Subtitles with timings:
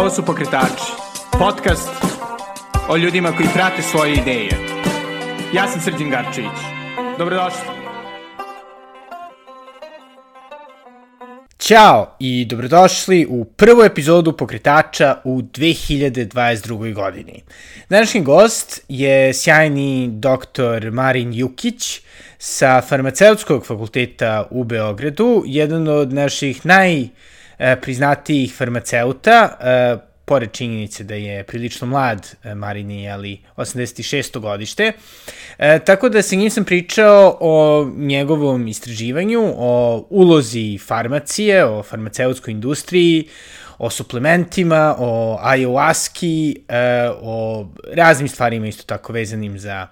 [0.00, 0.92] Ovo su Pokretači,
[1.38, 1.88] podcast
[2.88, 4.50] o ljudima koji prate svoje ideje.
[5.54, 6.58] Ja sam Srđan Garčević.
[7.18, 7.60] Dobrodošli.
[11.58, 16.94] Ćao i dobrodošli u prvu epizodu Pokretača u 2022.
[16.94, 17.42] godini.
[17.88, 22.00] Današnji gost je sjajni doktor Marin Jukić
[22.38, 27.08] sa farmaceutskog fakulteta u Beogradu, jedan od naših naj E,
[27.80, 34.38] priznatijih farmaceuta, e, pored činjenice da je prilično mlad e, Marini, ali 86.
[34.38, 34.92] godište.
[35.58, 42.52] E, tako da sa njim sam pričao o njegovom istraživanju, o ulozi farmacije, o farmaceutskoj
[42.52, 43.28] industriji,
[43.78, 49.86] o suplementima, o ayahuaski, e, o raznim stvarima isto tako vezanim za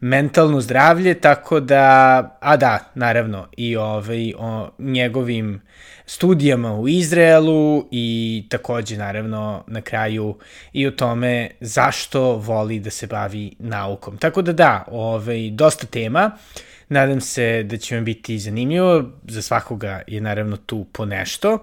[0.00, 5.60] mentalno zdravlje, tako da, a da, naravno, i ovaj, o njegovim
[6.06, 10.38] studijama u Izraelu i takođe, naravno, na kraju
[10.72, 14.18] i o tome zašto voli da se bavi naukom.
[14.18, 16.30] Tako da da, ovaj, dosta tema.
[16.88, 21.58] Nadam se da će vam biti zanimljivo, za svakoga je naravno tu po nešto.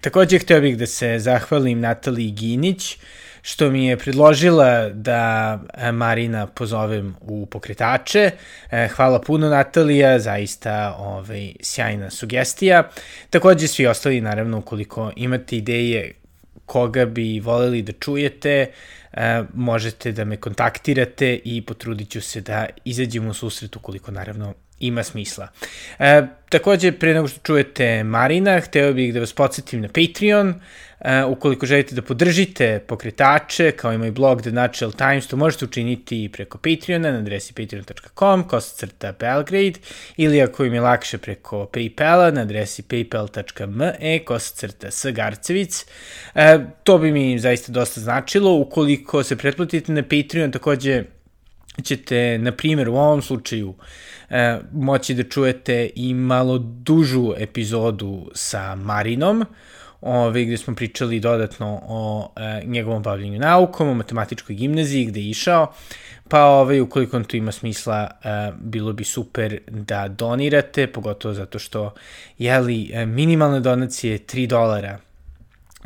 [0.00, 2.98] Takođe, hteo bih da se zahvalim Nataliji Ginić,
[3.46, 8.30] što mi je predložila da e, Marina pozovem u pokretače.
[8.70, 12.90] E, hvala puno Natalija, zaista ovaj, sjajna sugestija.
[13.30, 16.12] Takođe svi ostali, naravno, ukoliko imate ideje
[16.66, 18.66] koga bi voleli da čujete,
[19.12, 24.54] e, možete da me kontaktirate i potrudit ću se da izađemo u susret ukoliko naravno
[24.80, 25.48] ima smisla.
[25.98, 30.48] E, takođe, pre nego što čujete Marina, hteo bih da vas podsjetim na Patreon.
[30.48, 30.54] E,
[31.28, 36.30] ukoliko želite da podržite pokretače, kao i moj blog The Natural Times, to možete učiniti
[36.32, 39.80] preko Patreona na adresi patreon.com, kosacrta Belgrade,
[40.16, 45.86] ili ako im je lakše preko Paypala na adresi paypal.me, kosacrta Sgarcevic.
[46.34, 48.52] E, to bi mi zaista dosta značilo.
[48.52, 51.04] Ukoliko se pretplatite na Patreon, takođe
[51.82, 53.74] ćete, na primjer, u ovom slučaju,
[54.30, 59.44] e, moći da čujete i malo dužu epizodu sa Marinom,
[60.06, 65.30] ove, gde smo pričali dodatno o e, njegovom bavljenju naukom, o matematičkoj gimnaziji gde je
[65.30, 65.72] išao,
[66.28, 71.94] pa ove, ukoliko to ima smisla, e, bilo bi super da donirate, pogotovo zato što,
[72.38, 74.98] jeli, e, minimalna donacija je 3 dolara,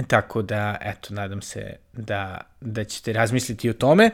[0.06, 4.10] Tako da, eto, nadam se da, da ćete razmisliti o tome.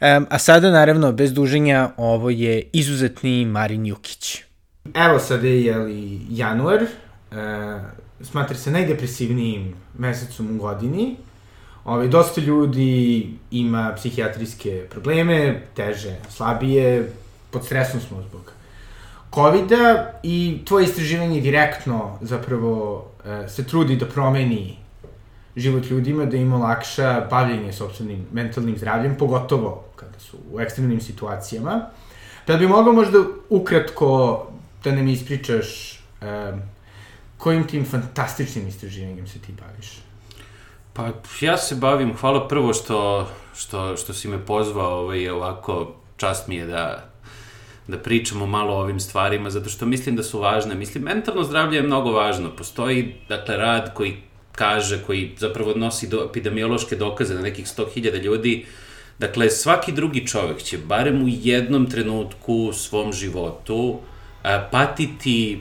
[0.00, 4.42] Um, a sada, naravno, bez duženja, ovo je izuzetni Marin Jukić.
[4.94, 7.38] Evo sada je, jeli, januar, uh,
[8.22, 11.16] smatra se najdepresivnijim mesecom u godini.
[11.84, 17.12] Ove, ovaj, dosta ljudi ima psihijatrijske probleme, teže, slabije,
[17.50, 18.52] pod stresom smo zbog
[19.34, 19.72] covid
[20.22, 24.76] i tvoje istraživanje direktno zapravo e, se trudi da promeni
[25.56, 31.80] život ljudima, da ima lakša bavljenje sobstvenim mentalnim zdravljem, pogotovo kada su u ekstremnim situacijama.
[32.46, 34.46] Da bi mogao možda ukratko
[34.84, 36.52] da nam ispričaš e,
[37.40, 39.88] kojim tim fantastičnim istraživanjem se ti baviš?
[40.92, 41.08] Pa
[41.40, 46.56] ja se bavim, hvala prvo što, što, što si me pozvao, ovaj, ovako čast mi
[46.56, 47.10] je da,
[47.88, 50.74] da pričamo malo o ovim stvarima, zato što mislim da su važne.
[50.74, 52.50] Mislim, mentalno zdravlje je mnogo važno.
[52.56, 54.16] Postoji, dakle, rad koji
[54.52, 58.66] kaže, koji zapravo nosi do, epidemiološke dokaze na nekih 100.000 ljudi,
[59.20, 63.98] Dakle, svaki drugi čovek će barem u jednom trenutku u svom životu
[64.42, 65.60] a, patiti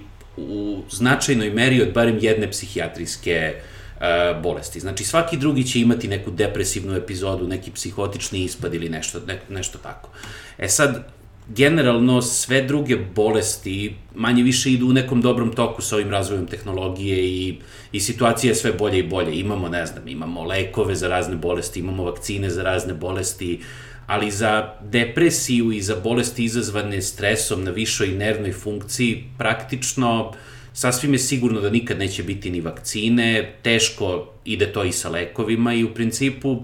[0.50, 4.80] u značajnoj meri od barem jedne psihijatrijske uh, bolesti.
[4.80, 9.78] Znači, svaki drugi će imati neku depresivnu epizodu, neki psihotični ispad ili nešto, ne, nešto
[9.78, 10.10] tako.
[10.58, 11.06] E sad,
[11.56, 17.26] generalno sve druge bolesti manje više idu u nekom dobrom toku sa ovim razvojem tehnologije
[17.26, 17.58] i,
[17.92, 19.40] i situacija je sve bolje i bolje.
[19.40, 23.60] Imamo, ne znam, imamo lekove za razne bolesti, imamo vakcine za razne bolesti,
[24.10, 30.34] ali za depresiju i za bolesti izazvane stresom na višoj nervnoj funkciji praktično
[30.74, 35.74] sasvim je sigurno da nikad neće biti ni vakcine, teško ide to i sa lekovima
[35.74, 36.62] i u principu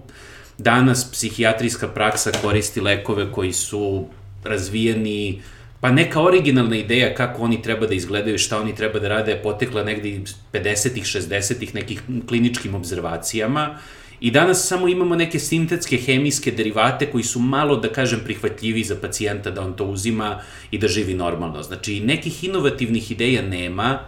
[0.57, 4.07] danas psihijatrijska praksa koristi lekove koji su
[4.44, 5.42] razvijeni
[5.81, 9.44] pa neka originalna ideja kako oni treba da izgledaju, šta oni treba da rade, je
[9.44, 13.77] potekla negde iz 50-ih, 60-ih nekih kliničkim obzervacijama
[14.25, 18.95] I danas samo imamo neke sintetske hemijske derivate koji su malo, da kažem, prihvatljivi za
[19.01, 20.42] pacijenta da on to uzima
[20.72, 21.63] i da živi normalno.
[21.63, 24.00] Znači, nekih inovativnih ideja nema,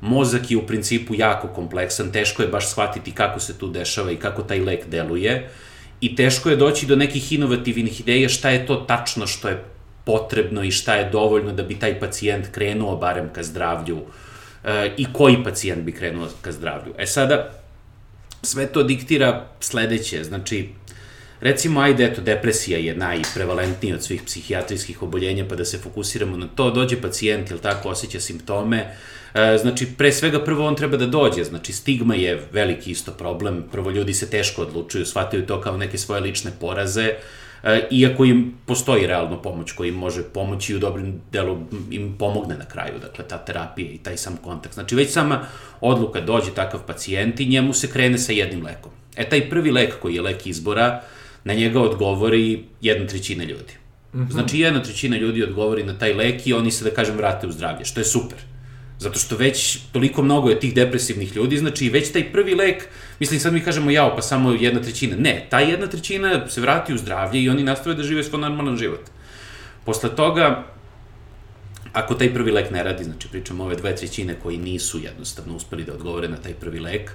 [0.00, 4.16] mozak je u principu jako kompleksan, teško je baš shvatiti kako se tu dešava i
[4.16, 5.48] kako taj lek deluje
[6.00, 9.64] i teško je doći do nekih inovativnih ideja šta je to tačno što je
[10.04, 13.98] potrebno i šta je dovoljno da bi taj pacijent krenuo barem ka zdravlju
[14.64, 16.94] e, i koji pacijent bi krenuo ka zdravlju.
[16.98, 17.61] E sada,
[18.42, 20.68] sve to diktira sledeće, znači,
[21.40, 26.46] recimo, ajde, eto, depresija je najprevalentnija od svih psihijatrijskih oboljenja, pa da se fokusiramo na
[26.46, 28.94] to, dođe pacijent, ili tako, osjeća simptome,
[29.34, 33.64] e, znači, pre svega prvo on treba da dođe, znači, stigma je veliki isto problem,
[33.72, 37.14] prvo ljudi se teško odlučuju, shvataju to kao neke svoje lične poraze,
[37.90, 41.58] iako im postoji realno pomoć koja im može pomoći i u dobrim delu
[41.90, 44.74] im pomogne na kraju, dakle ta terapija i taj sam kontakt.
[44.74, 45.46] Znači već sama
[45.80, 48.90] odluka dođe takav pacijent i njemu se krene sa jednim lekom.
[49.16, 51.02] E taj prvi lek koji je lek izbora,
[51.44, 53.74] na njega odgovori jedna trećina ljudi.
[54.14, 54.32] Mm -hmm.
[54.32, 57.52] Znači jedna trećina ljudi odgovori na taj lek i oni se, da kažem, vrate u
[57.52, 58.38] zdravlje, što je super.
[58.98, 62.88] Zato što već toliko mnogo je tih depresivnih ljudi, znači već taj prvi lek,
[63.22, 65.16] mislim sad mi kažemo jao, pa samo jedna trećina.
[65.16, 68.76] Ne, ta jedna trećina se vrati u zdravlje i oni nastave da žive svoj normalan
[68.76, 69.00] život.
[69.84, 70.64] Posle toga,
[71.92, 75.84] ako taj prvi lek ne radi, znači pričamo ove dve trećine koji nisu jednostavno uspeli
[75.84, 77.12] da odgovore na taj prvi lek,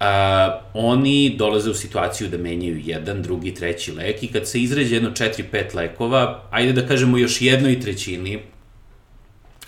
[0.00, 4.94] a, oni dolaze u situaciju da menjaju jedan, drugi, treći lek i kad se izređe
[4.94, 8.42] jedno četiri, pet lekova, ajde da kažemo još jednoj trećini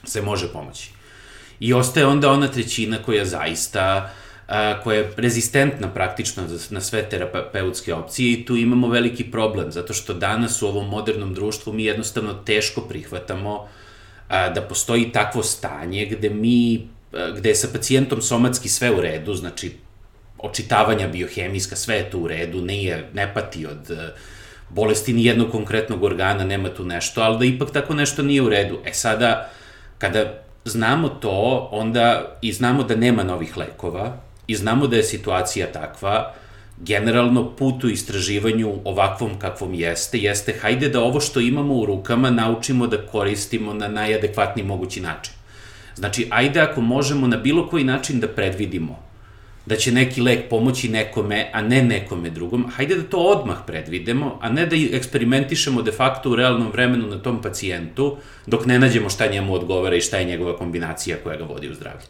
[0.05, 0.91] se može pomoći.
[1.61, 4.13] I ostaje onda ona trećina koja zaista
[4.83, 10.15] koja je rezistentna praktično na sve terapeutske opcije i tu imamo veliki problem, zato što
[10.15, 13.69] danas u ovom modernom društvu mi jednostavno teško prihvatamo
[14.29, 16.89] da postoji takvo stanje gde mi,
[17.37, 19.73] gde je sa pacijentom somatski sve u redu, znači
[20.39, 24.13] očitavanja biohemijska, sve je tu u redu, nije, ne pati od
[24.69, 28.49] bolesti ni jednog konkretnog organa, nema tu nešto, ali da ipak tako nešto nije u
[28.49, 28.79] redu.
[28.85, 29.51] E sada,
[29.99, 35.67] kada znamo to, onda i znamo da nema novih lekova i znamo da je situacija
[35.73, 36.35] takva,
[36.79, 42.31] generalno put u istraživanju ovakvom kakvom jeste, jeste hajde da ovo što imamo u rukama
[42.31, 45.35] naučimo da koristimo na najadekvatniji mogući način.
[45.95, 49.13] Znači, ajde ako možemo na bilo koji način da predvidimo
[49.67, 54.39] da će neki lek pomoći nekome, a ne nekome drugom, hajde da to odmah predvidemo,
[54.41, 58.17] a ne da eksperimentišemo de facto u realnom vremenu na tom pacijentu,
[58.47, 61.75] dok ne nađemo šta njemu odgovara i šta je njegova kombinacija koja ga vodi u
[61.75, 62.07] zdravlje.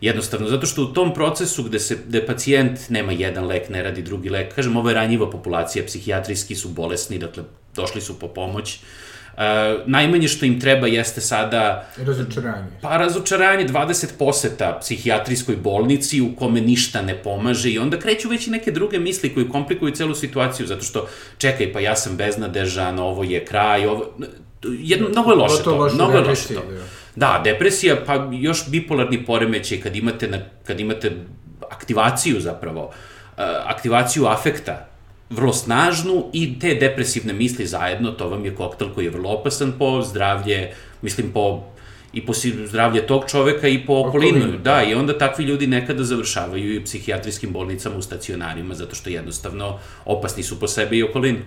[0.00, 4.02] Jednostavno, zato što u tom procesu gde, se, gde pacijent nema jedan lek, ne radi
[4.02, 7.42] drugi lek, kažem, ovo je ranjiva populacija, psihijatrijski su bolesni, dakle,
[7.74, 8.82] došli su po pomoć, uh,
[9.86, 11.88] najmanje što im treba jeste sada...
[11.96, 12.66] Razočaranje.
[12.82, 18.46] Pa razočaranje, 20 poseta psihijatrijskoj bolnici u kome ništa ne pomaže i onda kreću već
[18.46, 21.08] i neke druge misli koji komplikuju celu situaciju, zato što
[21.38, 24.14] čekaj, pa ja sam beznadežan, ovo je kraj, ovo...
[24.62, 26.62] Jedno, mnogo je loše to, mnogo je loše to.
[26.70, 27.03] Da.
[27.16, 31.12] Da, depresija, pa još bipolarni poremećaj kad imate, na, kad imate
[31.70, 32.92] aktivaciju zapravo, uh,
[33.66, 34.88] aktivaciju afekta,
[35.30, 39.72] vrlo snažnu i te depresivne misli zajedno, to vam je koktel koji je vrlo opasan
[39.78, 40.72] po zdravlje,
[41.02, 41.62] mislim po
[42.14, 42.32] i po
[42.66, 44.38] zdravlje tog čoveka i po okolinu.
[44.38, 44.58] okolinu.
[44.58, 49.78] Da, i onda takvi ljudi nekada završavaju i psihijatrijskim bolnicama, u stacionarima, zato što jednostavno
[50.04, 51.38] opasni su po sebi i okolinu.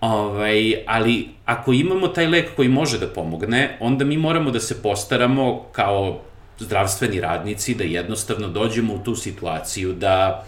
[0.00, 4.82] Ovaj, ali ako imamo taj lek koji može da pomogne, onda mi moramo da se
[4.82, 6.20] postaramo kao
[6.58, 10.44] zdravstveni radnici da jednostavno dođemo u tu situaciju da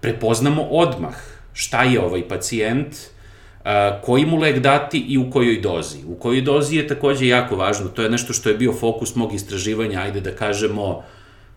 [0.00, 1.14] prepoznamo odmah
[1.52, 2.96] šta je ovaj pacijent,
[4.02, 5.98] koji mu lek dati i u kojoj dozi.
[6.06, 9.34] U kojoj dozi je takođe jako važno, to je nešto što je bio fokus mog
[9.34, 11.02] istraživanja, ajde da kažemo,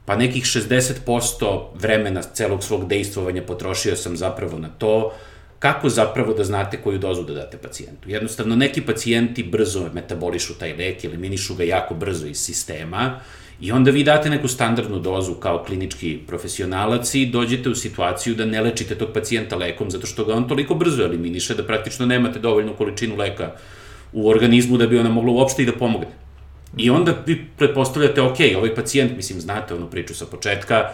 [0.05, 5.13] pa nekih 60% vremena celog svog dejstvovanja potrošio sam zapravo na to,
[5.61, 8.09] kako zapravo da znate koju dozu da date pacijentu.
[8.09, 13.19] Jednostavno, neki pacijenti brzo metabolišu taj lek, eliminišu ga jako brzo iz sistema,
[13.61, 18.45] I onda vi date neku standardnu dozu kao klinički profesionalac i dođete u situaciju da
[18.45, 22.39] ne lečite tog pacijenta lekom zato što ga on toliko brzo eliminiše da praktično nemate
[22.39, 23.51] dovoljnu količinu leka
[24.13, 26.07] u organizmu da bi ona mogla uopšte i da pomogne.
[26.77, 30.89] I onda vi pretpostavljate, ok, ovaj pacijent, mislim, znate onu priču sa početka,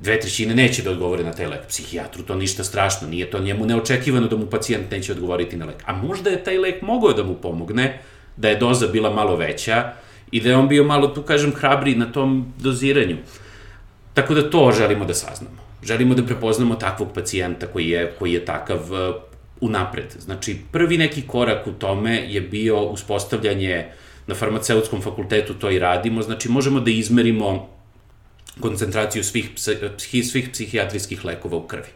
[0.00, 1.66] dve trećine neće da odgovore na taj lek.
[1.68, 5.82] Psihijatru to ništa strašno, nije to njemu neočekivano da mu pacijent neće odgovoriti na lek.
[5.86, 7.98] A možda je taj lek mogao da mu pomogne,
[8.36, 9.92] da je doza bila malo veća,
[10.30, 13.16] i da je on bio malo, tu kažem, hrabri na tom doziranju.
[14.14, 15.56] Tako da to želimo da saznamo.
[15.82, 19.14] Želimo da prepoznamo takvog pacijenta koji je, koji je takav uh,
[19.60, 20.16] unapred.
[20.18, 23.86] Znači, prvi neki korak u tome je bio uspostavljanje
[24.26, 27.68] na farmaceutskom fakultetu to i radimo, znači možemo da izmerimo
[28.60, 29.50] koncentraciju svih,
[30.24, 31.88] svih psihijatrijskih lekova u krvi.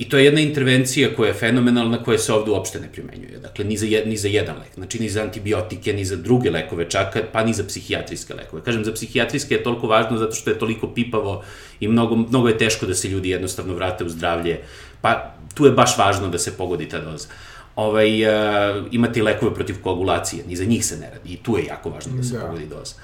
[0.00, 3.38] I to je jedna intervencija koja je fenomenalna, koja se ovde uopšte ne primenjuje.
[3.38, 4.74] Dakle, ni za, jed, ni za jedan lek.
[4.74, 8.62] Znači, ni za antibiotike, ni za druge lekove čak, pa ni za psihijatrijske lekove.
[8.64, 11.44] Kažem, za psihijatrijske je toliko važno zato što je toliko pipavo
[11.80, 14.58] i mnogo, mnogo je teško da se ljudi jednostavno vrate u zdravlje.
[15.00, 17.28] Pa tu je baš važno da se pogodi ta doza.
[17.76, 21.32] Ovaj, uh, imate i lekove protiv koagulacije, ni za njih se ne radi.
[21.32, 22.40] I tu je jako važno da se da.
[22.40, 22.94] pogodi doza.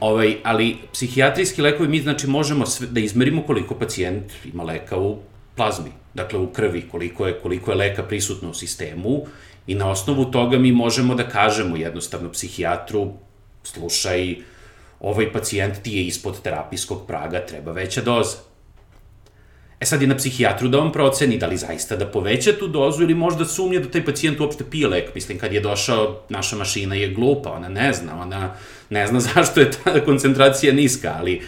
[0.00, 5.18] Ovaj, ali psihijatrijski lekovi mi znači možemo sve, da izmerimo koliko pacijent ima leka u
[5.56, 9.26] plazmi, dakle u krvi, koliko je, koliko je leka prisutno u sistemu
[9.66, 13.12] i na osnovu toga mi možemo da kažemo jednostavno psihijatru,
[13.62, 14.36] slušaj,
[15.00, 18.36] ovaj pacijent ti je ispod terapijskog praga, treba veća doza.
[19.80, 23.02] E sad je na psihijatru da on proceni da li zaista da poveća tu dozu
[23.02, 25.14] ili možda sumnja da taj pacijent uopšte pije lek.
[25.14, 28.54] Mislim, kad je došao, naša mašina je glupa, ona ne zna, ona
[28.90, 31.42] ne zna zašto je ta koncentracija niska, ali,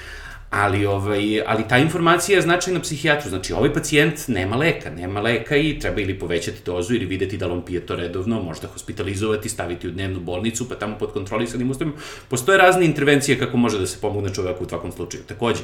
[0.50, 3.30] ali, ovaj, ali ta informacija je značajna psihijatru.
[3.30, 7.46] Znači, ovaj pacijent nema leka, nema leka i treba ili povećati dozu ili videti da
[7.46, 11.70] li on pije to redovno, možda hospitalizovati, staviti u dnevnu bolnicu, pa tamo pod kontrolisanim
[11.70, 11.96] uslovima.
[12.28, 15.24] Postoje razne intervencije kako može da se pomogne čoveku u takvom slučaju.
[15.24, 15.60] Takođe,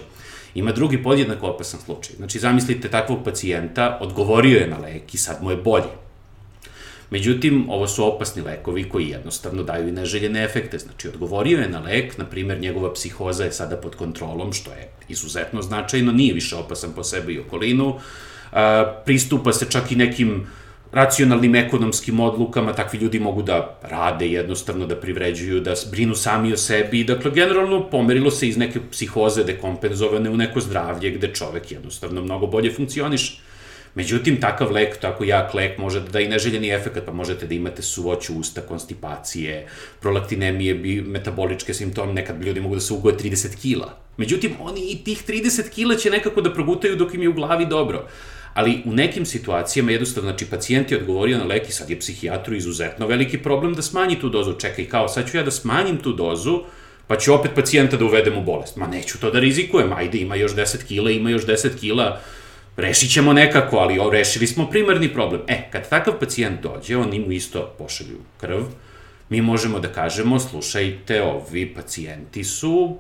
[0.55, 2.17] Ima drugi podjednako opasan slučaj.
[2.17, 5.93] Znači, zamislite takvog pacijenta, odgovorio je na lek i sad mu je bolje.
[7.11, 10.79] Međutim, ovo su opasni lekovi koji jednostavno daju i neželjene efekte.
[10.79, 14.91] Znači, odgovorio je na lek, na primjer, njegova psihoza je sada pod kontrolom, što je
[15.09, 17.99] izuzetno značajno, nije više opasan po sebi i okolinu,
[19.05, 20.47] pristupa se čak i nekim
[20.95, 26.57] racionalnim ekonomskim odlukama, takvi ljudi mogu da rade jednostavno, da privređuju, da brinu sami o
[26.57, 32.23] sebi dakle, generalno pomerilo se iz neke psihoze dekompenzovane u neko zdravlje gde čovek jednostavno
[32.23, 33.41] mnogo bolje funkcioniše.
[33.95, 37.55] Međutim, takav lek, tako jak lek, može da da i neželjeni efekt, pa možete da
[37.55, 39.67] imate suvoću usta, konstipacije,
[40.01, 43.99] prolaktinemije, metaboličke simptome, nekad ljudi mogu da se ugoje 30 kila.
[44.17, 47.67] Međutim, oni i tih 30 kila će nekako da progutaju dok im je u glavi
[47.67, 48.09] dobro
[48.55, 52.55] ali u nekim situacijama jednostavno, znači pacijent je odgovorio na lek i sad je psihijatru
[52.55, 54.53] izuzetno veliki problem da smanji tu dozu.
[54.53, 56.61] Čekaj, kao sad ću ja da smanjim tu dozu,
[57.07, 58.77] pa ću opet pacijenta da uvedem u bolest.
[58.77, 62.21] Ma neću to da rizikujem, ajde ima još 10 kila, ima još 10 kila,
[62.77, 65.43] rešit ćemo nekako, ali o, rešili smo primarni problem.
[65.49, 68.63] E, kad takav pacijent dođe, oni mu isto pošalju krv,
[69.29, 72.99] mi možemo da kažemo, slušajte, ovi pacijenti su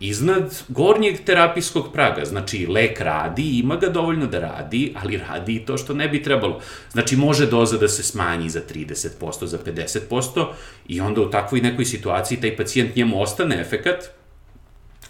[0.00, 2.24] iznad gornjeg terapijskog praga.
[2.24, 6.22] Znači, lek radi, ima ga dovoljno da radi, ali radi i to što ne bi
[6.22, 6.60] trebalo.
[6.92, 10.46] Znači, može doza da se smanji za 30%, za 50%
[10.88, 14.04] i onda u takvoj nekoj situaciji taj pacijent njemu ostane efekat,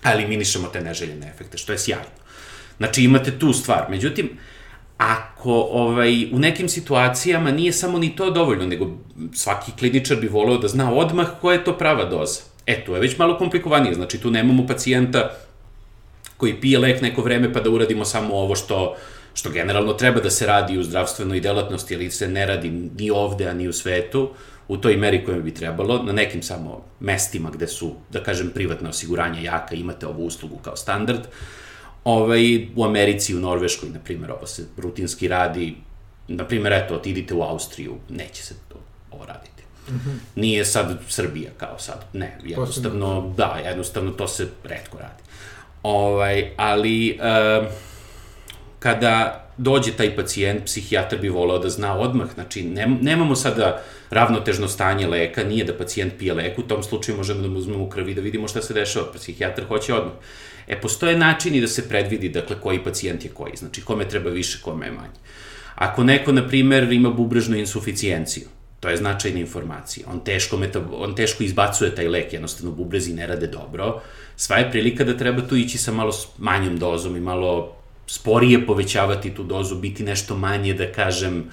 [0.02, 2.24] a eliminišemo te neželjene efekte, što je sjajno.
[2.76, 3.86] Znači, imate tu stvar.
[3.90, 4.30] Međutim,
[4.98, 8.90] ako ovaj, u nekim situacijama nije samo ni to dovoljno, nego
[9.32, 13.00] svaki kliničar bi voleo da zna odmah koja je to prava doza E, tu je
[13.00, 15.30] već malo komplikovanije, znači tu nemamo pacijenta
[16.37, 18.97] koji pije lek neko vreme pa da uradimo samo ovo što,
[19.35, 23.49] što generalno treba da se radi u zdravstvenoj delatnosti, ali se ne radi ni ovde,
[23.49, 24.30] a ni u svetu,
[24.68, 28.88] u toj meri kojoj bi trebalo, na nekim samo mestima gde su, da kažem, privatne
[28.88, 31.21] osiguranja jaka, imate ovu uslugu kao standard,
[32.04, 35.75] ovaj, u Americi, u Norveškoj, na primjer, ovo se rutinski radi,
[36.28, 38.80] na primjer, eto, idite u Austriju, neće se to
[39.11, 39.53] ovo raditi.
[39.88, 40.40] Mm -hmm.
[40.40, 45.22] Nije sad Srbija kao sad, ne, jednostavno, da, jednostavno to se redko radi.
[45.82, 47.66] Ovaj, ali, uh,
[48.78, 54.68] kada dođe taj pacijent, psihijatar bi volao da zna odmah, znači ne, nemamo sada ravnotežno
[54.68, 58.14] stanje leka, nije da pacijent pije lek, u tom slučaju možemo da mu uzmemo krvi
[58.14, 60.12] da vidimo šta se dešava, psihijatar hoće odmah.
[60.66, 64.58] E, postoje načini da se predvidi, dakle, koji pacijent je koji, znači kome treba više,
[64.62, 65.20] kome je manje.
[65.74, 68.48] Ako neko, na primer, ima bubrežnu insuficijenciju,
[68.84, 70.06] To je značajna informacija.
[70.12, 74.02] On teško, metab, on teško izbacuje taj lek, jednostavno bubrezi ne rade dobro.
[74.36, 77.76] Sva je prilika da treba tu ići sa malo manjom dozom i malo
[78.06, 81.48] sporije povećavati tu dozu, biti nešto manje, da kažem,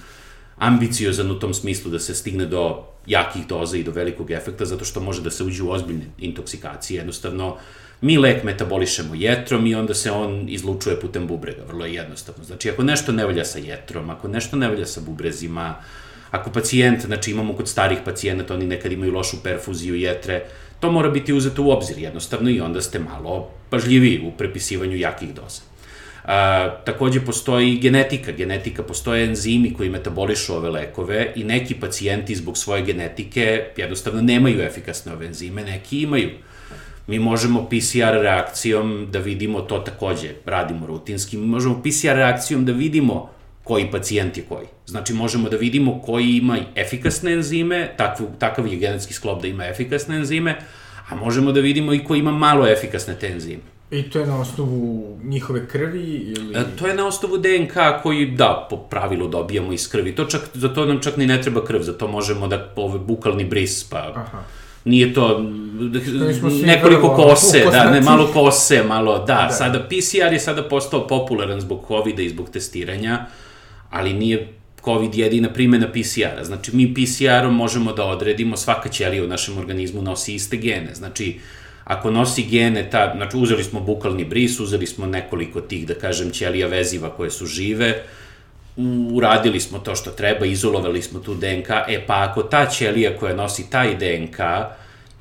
[0.58, 4.84] ambiciozan u tom smislu da se stigne do jakih doza i do velikog efekta, zato
[4.84, 6.98] što može da se uđe u ozbiljne intoksikacije.
[6.98, 7.56] Jednostavno,
[8.00, 12.44] mi lek metabolišemo jetrom i onda se on izlučuje putem bubrega, vrlo je jednostavno.
[12.44, 15.74] Znači, ako nešto ne valja sa jetrom, ako nešto ne valja sa bubrezima,
[16.32, 20.44] Ako pacijent, znači imamo kod starih pacijenata, oni nekad imaju lošu perfuziju jetre,
[20.80, 25.34] to mora biti uzeto u obzir jednostavno i onda ste malo pažljiviji u prepisivanju jakih
[25.34, 25.62] doza.
[26.24, 32.58] A, takođe postoji genetika, genetika postoje enzimi koji metabolišu ove lekove i neki pacijenti zbog
[32.58, 36.30] svoje genetike jednostavno nemaju efikasne ove enzime, neki imaju.
[37.06, 42.72] Mi možemo PCR reakcijom da vidimo to takođe, radimo rutinski, mi možemo PCR reakcijom da
[42.72, 43.30] vidimo
[43.64, 44.66] koji pacijent je koji.
[44.86, 49.66] Znači, možemo da vidimo koji ima efikasne enzime, takav, takav je genetski sklop da ima
[49.66, 50.56] efikasne enzime,
[51.08, 53.62] a možemo da vidimo i koji ima malo efikasne te enzime.
[53.90, 56.54] I to je na osnovu njihove krvi ili...
[56.54, 60.14] E, to je na osnovu DNK koji, da, po pravilu dobijamo iz krvi.
[60.14, 62.98] To čak, za to nam čak ni ne treba krv, za to možemo da, ove,
[62.98, 64.12] bukalni bris, pa...
[64.16, 64.42] Aha
[64.84, 65.44] nije to
[66.64, 71.60] nekoliko kose, da, ne, malo kose, malo, da, da, sada PCR je sada postao popularan
[71.60, 73.26] zbog covid i zbog testiranja,
[73.92, 74.48] ali nije
[74.84, 76.44] COVID jedina primjena PCR-a.
[76.44, 80.94] Znači, mi PCR-om možemo da odredimo, svaka ćelija u našem organizmu nosi iste gene.
[80.94, 81.38] Znači,
[81.84, 86.30] ako nosi gene, ta, znači uzeli smo bukalni bris, uzeli smo nekoliko tih, da kažem,
[86.30, 88.02] ćelija veziva koje su žive,
[89.12, 93.34] uradili smo to što treba, izolovali smo tu DNK, e pa ako ta ćelija koja
[93.36, 94.38] nosi taj DNK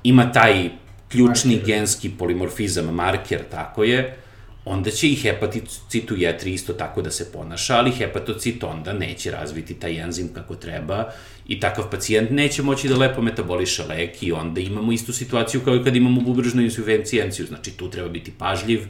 [0.03, 0.69] ima taj
[1.09, 1.67] ključni marker.
[1.67, 4.17] genski polimorfizam, marker, tako je,
[4.65, 9.31] onda će i hepatocit u jetri isto tako da se ponaša, ali hepatocit onda neće
[9.31, 11.11] razviti taj enzim kako treba
[11.47, 15.75] i takav pacijent neće moći da lepo metaboliše lek i onda imamo istu situaciju kao
[15.75, 18.81] i kad imamo bubrežnu insuficijenciju, znači tu treba biti pažljiv,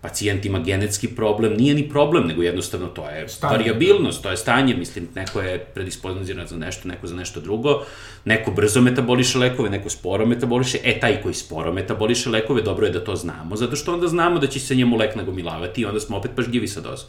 [0.00, 3.56] pacijent ima genetski problem, nije ni problem, nego jednostavno to je stanje.
[3.56, 7.82] variabilnost, to je stanje, mislim, neko je predispoziran za nešto, neko za nešto drugo,
[8.24, 12.92] neko brzo metaboliše lekove, neko sporo metaboliše, e, taj koji sporo metaboliše lekove, dobro je
[12.92, 16.00] da to znamo, zato što onda znamo da će se njemu lek nagomilavati i onda
[16.00, 17.08] smo opet pažljivi sa dozom.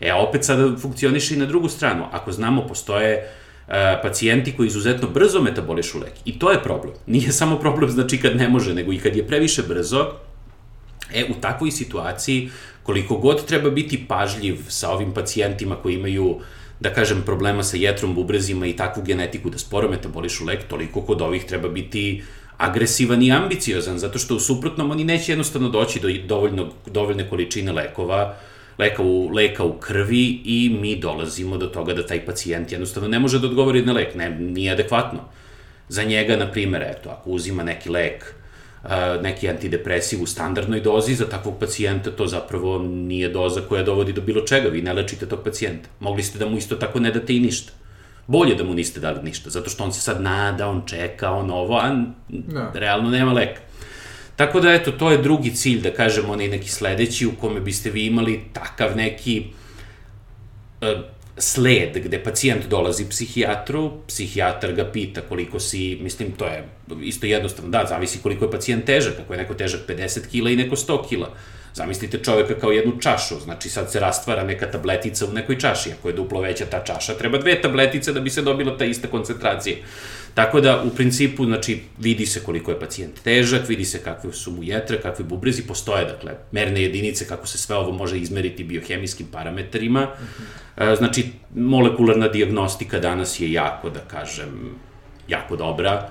[0.00, 2.04] E, a opet sada funkcioniše i na drugu stranu.
[2.12, 3.30] Ako znamo, postoje
[3.68, 6.12] uh, pacijenti koji izuzetno brzo metabolišu lek.
[6.24, 6.94] I to je problem.
[7.06, 10.12] Nije samo problem znači kad ne može, nego i kad je previše brzo,
[11.14, 12.50] E, u takvoj situaciji,
[12.82, 16.40] koliko god treba biti pažljiv sa ovim pacijentima koji imaju
[16.80, 21.22] da kažem, problema sa jetrom, bubrezima i takvu genetiku da sporo metabolišu lek, toliko kod
[21.22, 22.22] ovih treba biti
[22.56, 27.72] agresivan i ambiciozan, zato što u suprotnom oni neće jednostavno doći do dovoljno, dovoljne količine
[27.72, 28.36] lekova,
[28.78, 33.18] leka u, leka u krvi i mi dolazimo do toga da taj pacijent jednostavno ne
[33.18, 35.20] može da odgovori na lek, ne, nije adekvatno.
[35.88, 38.34] Za njega, na primer, eto, ako uzima neki lek
[39.22, 44.20] neki antidepresiv u standardnoj dozi, za takvog pacijenta to zapravo nije doza koja dovodi do
[44.20, 45.88] bilo čega, vi ne lečite tog pacijenta.
[46.00, 47.72] Mogli ste da mu isto tako ne date i ništa.
[48.26, 51.50] Bolje da mu niste dali ništa, zato što on se sad nada, on čeka, on
[51.50, 52.70] ovo, a da.
[52.74, 53.60] realno nema leka.
[54.36, 57.90] Tako da, eto, to je drugi cilj, da kažemo, onaj neki sledeći, u kome biste
[57.90, 59.44] vi imali takav neki
[60.80, 60.88] uh,
[61.38, 66.68] sled gde pacijent dolazi psihijatru, psihijatar ga pita koliko si, mislim, to je
[67.02, 70.56] isto jednostavno, da, zavisi koliko je pacijent težak, ako je neko težak 50 kila i
[70.56, 71.30] neko 100 kila.
[71.74, 76.08] Zamislite čoveka kao jednu čašu, znači sad se rastvara neka tabletica u nekoj čaši, ako
[76.08, 79.76] je duplo veća ta čaša, treba dve tabletice da bi se dobila ta ista koncentracija.
[80.38, 84.50] Tako da, u principu, znači, vidi se koliko je pacijent težak, vidi se kakve su
[84.50, 89.26] mu jetre, kakvi bubrezi, postoje, dakle, merne jedinice kako se sve ovo može izmeriti biohemijskim
[89.32, 90.06] parametrima.
[90.76, 90.96] -huh.
[90.96, 91.24] Znači,
[91.54, 94.74] molekularna diagnostika danas je jako, da kažem,
[95.28, 96.08] jako dobra.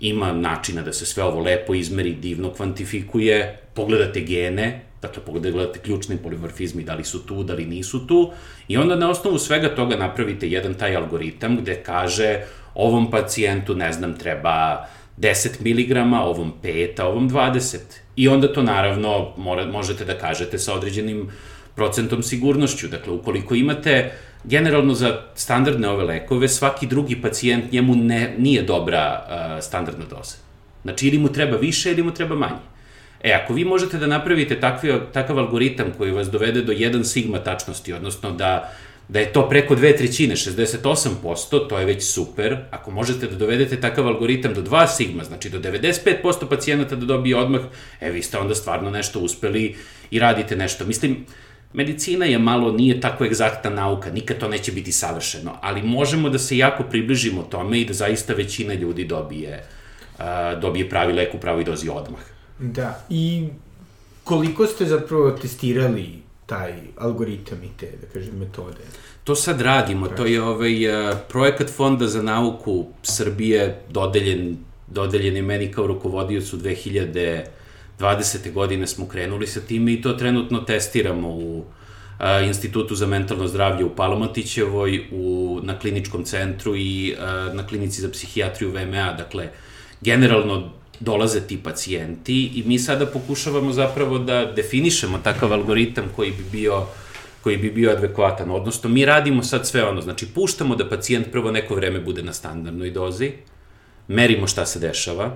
[0.00, 6.16] Ima načina da se sve ovo lepo izmeri, divno kvantifikuje, pogledate gene, dakle pogledate ključni
[6.16, 8.30] polimorfizmi, da li su tu, da li nisu tu,
[8.68, 12.40] i onda na osnovu svega toga napravite jedan taj algoritam gde kaže
[12.76, 14.86] ovom pacijentu, ne znam, treba
[15.18, 17.78] 10 mg, ovom 5, a ovom 20.
[18.16, 21.30] I onda to naravno mora, možete da kažete sa određenim
[21.74, 22.88] procentom sigurnošću.
[22.88, 24.12] Dakle, ukoliko imate
[24.44, 30.36] generalno za standardne ove lekove, svaki drugi pacijent njemu ne, nije dobra uh, standardna doza.
[30.82, 32.62] Znači, ili mu treba više, ili mu treba manje.
[33.22, 37.38] E, ako vi možete da napravite takvi, takav algoritam koji vas dovede do 1 sigma
[37.38, 38.72] tačnosti, odnosno da
[39.08, 42.56] da je to preko dve trećine, 68%, to je već super.
[42.70, 47.36] Ako možete da dovedete takav algoritam do 2 sigma, znači do 95% pacijenata da dobije
[47.36, 47.60] odmah,
[48.00, 49.76] e, vi ste onda stvarno nešto uspeli
[50.10, 50.86] i radite nešto.
[50.86, 51.26] Mislim,
[51.72, 56.38] medicina je malo, nije tako egzaktna nauka, nikad to neće biti savršeno, ali možemo da
[56.38, 59.64] se jako približimo tome i da zaista većina ljudi dobije,
[60.18, 60.24] uh,
[60.60, 62.20] dobije pravi lek u pravoj dozi odmah.
[62.58, 63.48] Da, i
[64.24, 68.82] koliko ste zapravo testirali taj algoritam i te, da kažem, metode?
[69.24, 74.56] To sad radimo, to je ovaj uh, projekat Fonda za nauku Srbije dodeljen,
[74.86, 78.52] dodeljen je meni kao rukovodiocu 2020.
[78.52, 81.64] godine smo krenuli sa time i to trenutno testiramo u
[82.18, 87.54] a, uh, Institutu za mentalno zdravlje u Palomatićevoj, u, na kliničkom centru i a, uh,
[87.54, 89.48] na klinici za psihijatriju VMA, dakle,
[90.00, 96.44] generalno dolaze ti pacijenti i mi sada pokušavamo zapravo da definišemo takav algoritam koji bi
[96.52, 96.86] bio
[97.46, 98.50] koji bi bio adekvatan.
[98.50, 102.32] Odnosno, mi radimo sad sve ono, znači puštamo da pacijent prvo neko vreme bude na
[102.32, 103.32] standardnoj dozi,
[104.08, 105.28] merimo šta se dešava,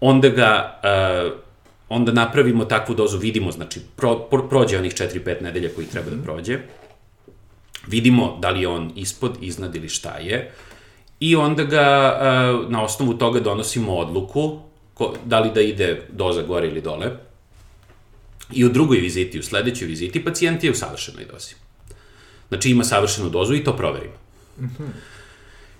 [0.00, 1.32] onda ga, uh,
[1.88, 6.22] onda napravimo takvu dozu, vidimo, znači, pro, pro, prođe onih 4-5 nedelja koji treba da
[6.22, 6.58] prođe,
[7.86, 10.52] vidimo da li je on ispod, iznad ili šta je,
[11.22, 11.86] i onda ga
[12.68, 14.60] na osnovu toga donosimo odluku
[14.94, 17.10] ko, da li da ide doza gore ili dole.
[18.52, 21.54] I u drugoj viziti, u sledećoj viziti, pacijent je u savršenoj dozi.
[22.48, 24.14] Znači ima savršenu dozu i to proverimo.
[24.58, 24.88] Mm -hmm.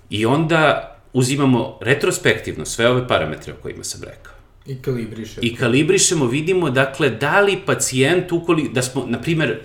[0.09, 4.33] I onda uzimamo retrospektivno sve ove parametre o kojima sam rekao.
[4.65, 5.39] I kalibrišemo.
[5.41, 9.59] I kalibrišemo, vidimo, dakle, da li pacijent, ukoli, da smo, na primer,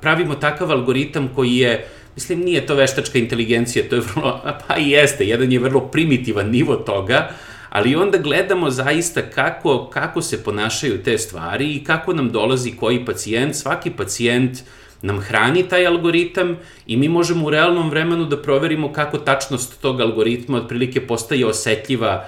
[0.00, 4.90] pravimo takav algoritam koji je Mislim, nije to veštačka inteligencija, to je vrlo, pa i
[4.90, 7.30] jeste, jedan je vrlo primitivan nivo toga,
[7.70, 13.04] ali onda gledamo zaista kako, kako se ponašaju te stvari i kako nam dolazi koji
[13.04, 14.58] pacijent, svaki pacijent
[15.02, 20.00] nam hrani taj algoritam i mi možemo u realnom vremenu da proverimo kako tačnost tog
[20.00, 22.26] algoritma otprilike postaje osetljiva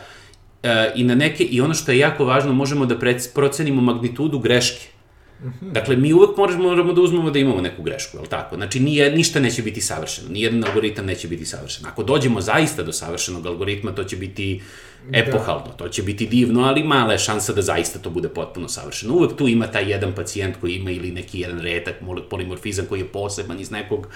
[0.62, 2.98] e, i na neke, i ono što je jako važno, možemo da
[3.34, 4.97] procenimo magnitudu greške
[5.40, 5.72] -hmm.
[5.72, 8.56] Dakle, mi uvek moramo, moramo da uzmemo da imamo neku grešku, je li tako?
[8.56, 11.86] Znači, nije, ništa neće biti savršeno, nijedan algoritam neće biti savršen.
[11.86, 14.60] Ako dođemo zaista do savršenog algoritma, to će biti
[15.08, 15.18] da.
[15.18, 15.72] epohalno, da.
[15.72, 19.14] to će biti divno, ali mala je šansa da zaista to bude potpuno savršeno.
[19.14, 21.94] Uvek tu ima taj jedan pacijent koji ima ili neki jedan retak
[22.30, 24.06] polimorfizam koji je poseban iz nekog,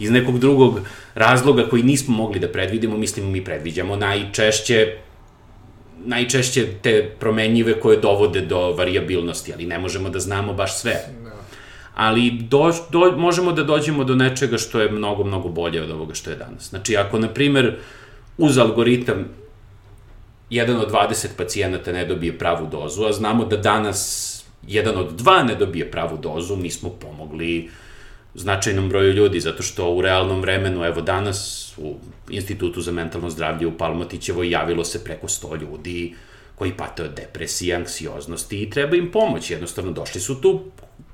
[0.00, 0.80] iz nekog drugog
[1.14, 4.96] razloga koji nismo mogli da predvidimo, mislimo mi predviđamo najčešće
[6.04, 10.96] najčešće te promenjive koje dovode do variabilnosti, ali ne možemo da znamo baš sve.
[11.24, 11.32] Da.
[11.94, 16.14] Ali do, do, možemo da dođemo do nečega što je mnogo, mnogo bolje od ovoga
[16.14, 16.68] što je danas.
[16.68, 17.76] Znači, ako, na primer,
[18.38, 19.28] uz algoritam
[20.50, 24.28] jedan od 20 pacijenata ne dobije pravu dozu, a znamo da danas
[24.68, 27.70] jedan od dva ne dobije pravu dozu, mi smo pomogli
[28.34, 31.96] značajnom broju ljudi, zato što u realnom vremenu, evo danas u
[32.30, 36.14] Institutu za mentalno zdravlje u Palmotićevoj javilo se preko 100 ljudi
[36.54, 39.50] koji pate od depresije, anksioznosti i treba im pomoć.
[39.50, 40.60] Jednostavno, došli su tu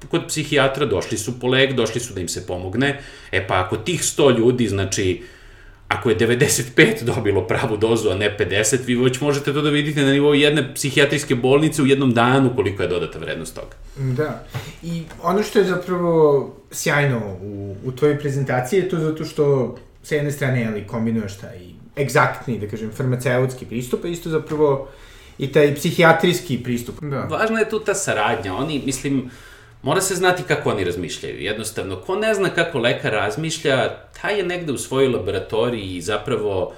[0.09, 3.01] kod psihijatra, došli su po lek, došli su da im se pomogne.
[3.33, 5.23] E pa ako tih 100 ljudi, znači,
[5.89, 10.03] ako je 95 dobilo pravu dozu, a ne 50, vi već možete to da vidite
[10.03, 13.77] na nivou jedne psihijatrijske bolnice u jednom danu koliko je dodata vrednost toga.
[13.97, 14.45] Da.
[14.83, 20.15] I ono što je zapravo sjajno u, u tvojoj prezentaciji je to zato što sa
[20.15, 21.59] jedne strane ali kombinuješ taj
[21.99, 24.89] egzaktni, da kažem, farmaceutski pristup, a isto zapravo
[25.39, 27.01] i taj psihijatrijski pristup.
[27.01, 27.21] Da.
[27.21, 28.55] Važna je tu ta saradnja.
[28.55, 29.31] Oni, mislim,
[29.83, 31.41] mora se znati kako oni razmišljaju.
[31.41, 36.75] Jednostavno, ko ne zna kako lekar razmišlja, taj je negde u svojoj laboratoriji i zapravo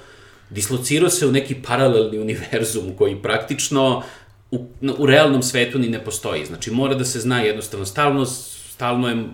[0.50, 4.02] dislocirao se u neki paralelni univerzum koji praktično
[4.50, 4.66] u,
[4.98, 6.46] u realnom svetu ni ne postoji.
[6.46, 9.24] Znači, mora da se zna jednostavno, stalno, stalno je,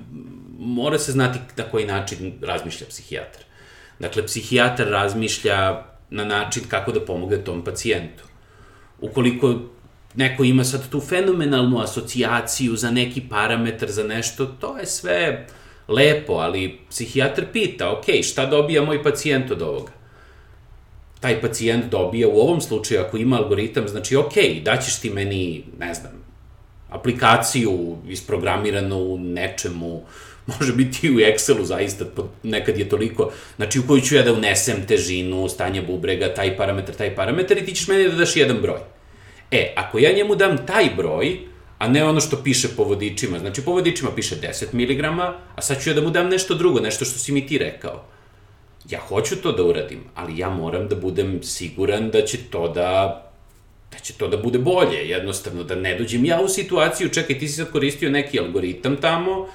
[0.58, 3.42] mora se znati na koji način razmišlja psihijatar.
[3.98, 8.24] Dakle, psihijatar razmišlja na način kako da pomogne tom pacijentu.
[9.00, 9.54] Ukoliko
[10.16, 15.46] neko ima sad tu fenomenalnu asocijaciju za neki parametar, za nešto, to je sve
[15.88, 19.92] lepo, ali psihijatar pita, ok, šta dobija moj pacijent od ovoga?
[21.20, 25.94] Taj pacijent dobija u ovom slučaju, ako ima algoritam, znači, ok, daćeš ti meni, ne
[25.94, 26.12] znam,
[26.88, 30.02] aplikaciju isprogramiranu u nečemu,
[30.58, 32.04] može biti i u Excelu zaista,
[32.42, 36.94] nekad je toliko, znači u koju ću ja da unesem težinu, stanje bubrega, taj parametar,
[36.94, 38.95] taj parametar i ti ćeš meni da daš jedan broj.
[39.50, 41.38] E, ako ja njemu dam taj broj,
[41.78, 45.04] a ne ono što piše po vodičima, znači po vodičima piše 10 mg,
[45.54, 48.04] a sad ću ja da mu dam nešto drugo, nešto što si mi ti rekao.
[48.90, 53.22] Ja hoću to da uradim, ali ja moram da budem siguran da će to da
[53.92, 57.48] da će to da bude bolje, jednostavno, da ne dođem ja u situaciju, čekaj, ti
[57.48, 59.46] si sad koristio neki algoritam tamo, uh,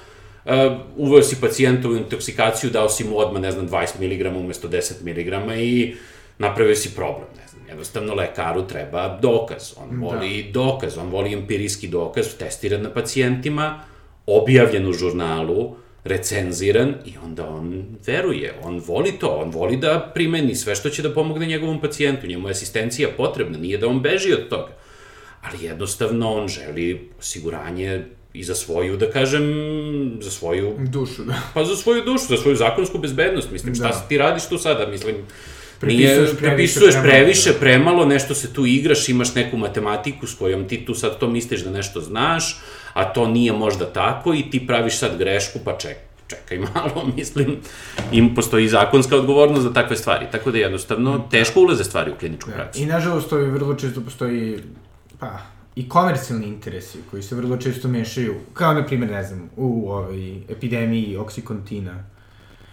[0.96, 5.56] uveo si pacijentovu intoksikaciju, dao si mu odmah, ne znam, 20 mg umesto 10 mg
[5.58, 5.94] i
[6.38, 7.51] napravio si problem, ne znam.
[7.72, 9.72] Jednostavno, lekaru treba dokaz.
[9.76, 10.06] On da.
[10.06, 10.52] voli da.
[10.52, 13.84] dokaz, on voli empirijski dokaz, testiran na pacijentima,
[14.26, 20.54] objavljen u žurnalu, recenziran i onda on veruje, on voli to, on voli da primeni
[20.54, 24.32] sve što će da pomogne njegovom pacijentu, njemu je asistencija potrebna, nije da on beži
[24.32, 24.72] od toga,
[25.42, 29.42] ali jednostavno on želi osiguranje i za svoju, da kažem,
[30.20, 30.76] za svoju...
[30.78, 31.34] Dušu, da.
[31.54, 34.06] Pa za svoju dušu, za svoju zakonsku bezbednost, mislim, šta da.
[34.08, 35.16] ti radiš tu sada, mislim,
[35.82, 40.94] Prepisuješ previše, previše, premalo, nešto se tu igraš, imaš neku matematiku s kojom ti tu
[40.94, 42.60] sad to misliš da nešto znaš,
[42.92, 47.56] a to nije možda tako i ti praviš sad grešku, pa ček, čekaj malo, mislim,
[48.12, 51.28] im postoji zakonska odgovornost za takve stvari, tako da jednostavno da.
[51.28, 52.56] teško ulaze stvari u kliničku ja.
[52.56, 52.62] Da.
[52.62, 52.82] praksu.
[52.82, 54.58] I nažalost to je vrlo često postoji,
[55.18, 55.38] pa,
[55.76, 60.36] i komercijalni interesi koji se vrlo često mešaju, kao na primjer, ne znam, u ovoj
[60.48, 62.04] epidemiji oksikontina,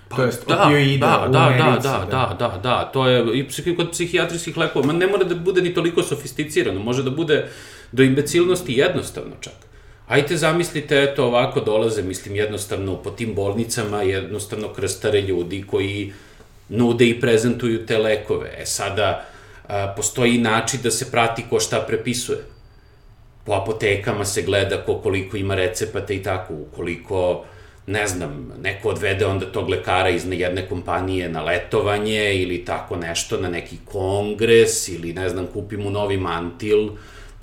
[0.09, 1.87] Pa, to jest da, opioida da, u da, Americi.
[1.87, 5.23] Da, da, da, da, da, to je i psihi, kod psihijatrijskih lekova, ma ne mora
[5.23, 7.47] da bude ni toliko sofisticirano, može da bude
[7.91, 9.53] do imbecilnosti jednostavno čak.
[10.07, 16.13] Ajte zamislite, eto ovako dolaze, mislim, jednostavno po tim bolnicama, jednostavno krstare ljudi koji
[16.69, 18.49] nude i prezentuju te lekove.
[18.57, 19.25] E sada,
[19.67, 22.39] a, postoji način da se prati ko šta prepisuje.
[23.45, 27.45] Po apotekama se gleda ko koliko ima recepata i tako, ukoliko
[27.89, 33.39] ne znam, neko odvede onda tog lekara iz jedne kompanije na letovanje ili tako nešto,
[33.41, 36.89] na neki kongres ili ne znam, kupi mu novi mantil.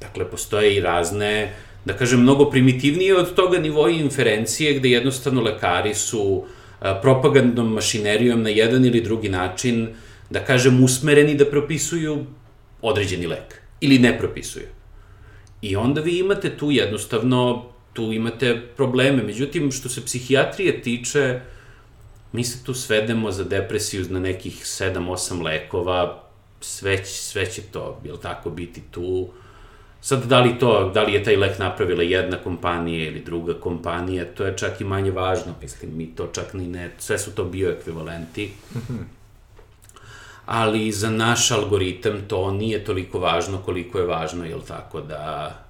[0.00, 1.52] Dakle, postoje i razne,
[1.84, 6.44] da kažem, mnogo primitivnije od toga nivoji inferencije gde jednostavno lekari su
[7.02, 9.88] propagandnom mašinerijom na jedan ili drugi način,
[10.30, 12.24] da kažem, usmereni da propisuju
[12.82, 13.60] određeni lek.
[13.80, 14.68] ili ne propisuje.
[15.62, 19.22] I onda vi imate tu jednostavno, tu imate probleme.
[19.22, 21.40] Međutim, što se psihijatrije tiče,
[22.32, 26.22] mi se tu svedemo za depresiju na nekih 7-8 lekova,
[26.60, 29.28] sve, sve će to, jel tako, biti tu.
[30.00, 34.24] Sad, da li, to, da li je taj lek napravila jedna kompanija ili druga kompanija,
[34.34, 37.44] to je čak i manje važno, mislim, mi to čak ni ne, sve su to
[37.44, 38.50] bioekvivalenti.
[40.46, 45.65] Ali za naš algoritam to nije toliko važno koliko je važno, jel tako, da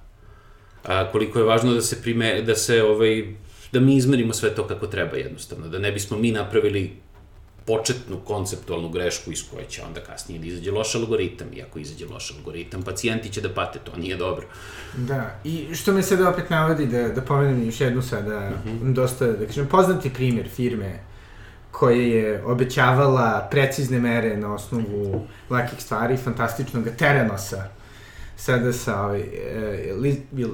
[0.87, 3.23] a, koliko je važno da se prime, da se ovaj,
[3.71, 6.91] da mi izmerimo sve to kako treba jednostavno, da ne bismo mi napravili
[7.65, 12.05] početnu konceptualnu grešku iz koje će onda kasnije da izađe loš algoritam, i ako izađe
[12.05, 14.47] loš algoritam, pacijenti će da pate, to nije dobro.
[14.97, 18.87] Da, i što me sada opet navodi da, da pomenem još jednu sada, uh mhm.
[18.87, 18.93] -huh.
[18.93, 20.99] dosta, da kažem, poznati primer firme
[21.71, 27.69] koja je obećavala precizne mere na osnovu lakih stvari, fantastičnog Terenosa,
[28.37, 29.95] sada sa ovaj, eh,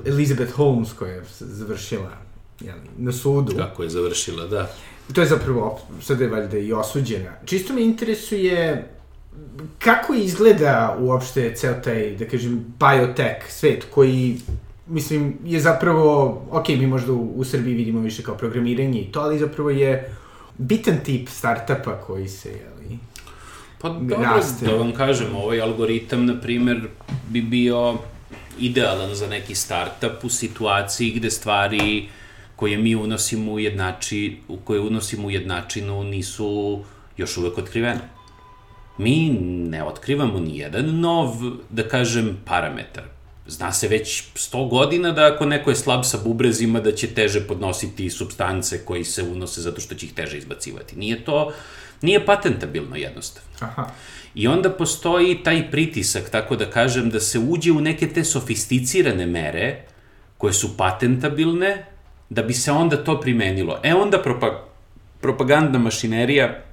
[0.06, 2.12] Elizabeth Holmes koja je završila
[2.60, 3.56] jel, na sudu.
[3.58, 4.72] Kako je završila, da.
[5.13, 7.32] To je zapravo, sada je valjda i osuđena.
[7.46, 8.89] Čisto me interesuje
[9.80, 14.38] kako izgleda uopšte ceo taj, da kažem, biotech svet koji
[14.88, 19.19] mislim, je zapravo, ok, mi možda u, u Srbiji vidimo više kao programiranje i to,
[19.19, 20.15] ali zapravo je
[20.58, 22.98] bitan tip startupa koji se, jeli,
[23.84, 24.65] Pa dobro, raste.
[24.65, 26.82] da vam kažem, ovaj algoritam, na primer,
[27.30, 27.98] bi bio
[28.60, 32.10] idealan za neki startup u situaciji gde stvari
[32.56, 36.80] koje mi unosimo u jednači, u koje unosimo u jednačinu nisu
[37.17, 38.00] još uvek otkrivene.
[38.98, 39.30] Mi
[39.69, 41.36] ne otkrivamo ni jedan nov,
[41.69, 43.04] da kažem, parametar.
[43.48, 47.48] Zna se već 100 godina da ako neko je slab sa bubrezima da će teže
[47.48, 50.96] podnositi substance koji se unose zato što će ih teže izbacivati.
[50.96, 51.52] Nije to,
[52.03, 53.49] nije patentabilno jednostavno.
[53.59, 53.89] Aha.
[54.35, 59.25] I onda postoji taj pritisak, tako da kažem, da se uđe u neke te sofisticirane
[59.25, 59.81] mere
[60.37, 61.85] koje su patentabilne,
[62.29, 63.79] da bi se onda to primenilo.
[63.83, 64.67] E onda propa,
[65.21, 66.63] propagandna mašinerija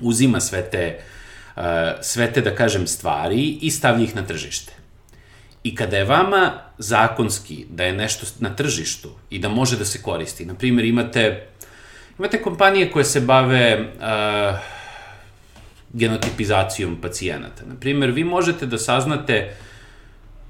[0.00, 1.00] uzima sve te,
[1.56, 1.62] uh,
[2.02, 4.72] sve te, da kažem, stvari i stavlja ih na tržište.
[5.62, 10.02] I kada je vama zakonski da je nešto na tržištu i da može da se
[10.02, 11.46] koristi, na primjer imate,
[12.20, 14.58] imate kompanije koje se bave uh,
[15.92, 17.64] genotipizacijom pacijenata.
[17.66, 19.56] Na primjer, vi možete da saznate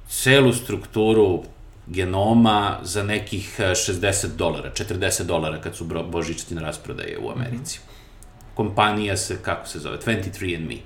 [0.08, 1.42] celu strukturu
[1.86, 7.78] genoma za nekih 60 dolara, 40 dolara kad su božićne rasprodaje u Americi.
[7.78, 8.54] Mm -hmm.
[8.54, 10.78] Kompanija se, kako se zove, 23andMe.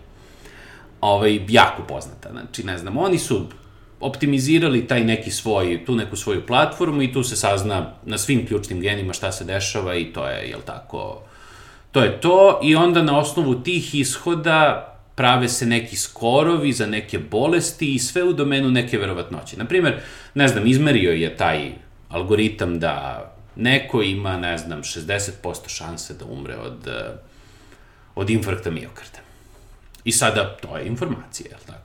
[1.00, 3.46] Ovaj, jako poznata, znači, ne znam, oni su
[4.04, 8.80] optimizirali taj neki svoj, tu neku svoju platformu i tu se sazna na svim ključnim
[8.80, 11.22] genima šta se dešava i to je, jel tako,
[11.92, 17.18] to je to i onda na osnovu tih ishoda prave se neki skorovi za neke
[17.18, 19.56] bolesti i sve u domenu neke verovatnoće.
[19.56, 20.00] Naprimer,
[20.34, 21.72] ne znam, izmerio je taj
[22.08, 23.24] algoritam da
[23.56, 25.30] neko ima, ne znam, 60%
[25.68, 26.88] šanse da umre od,
[28.14, 29.18] od infarkta miokarda.
[30.04, 31.83] I sada, to je informacija, je li tako?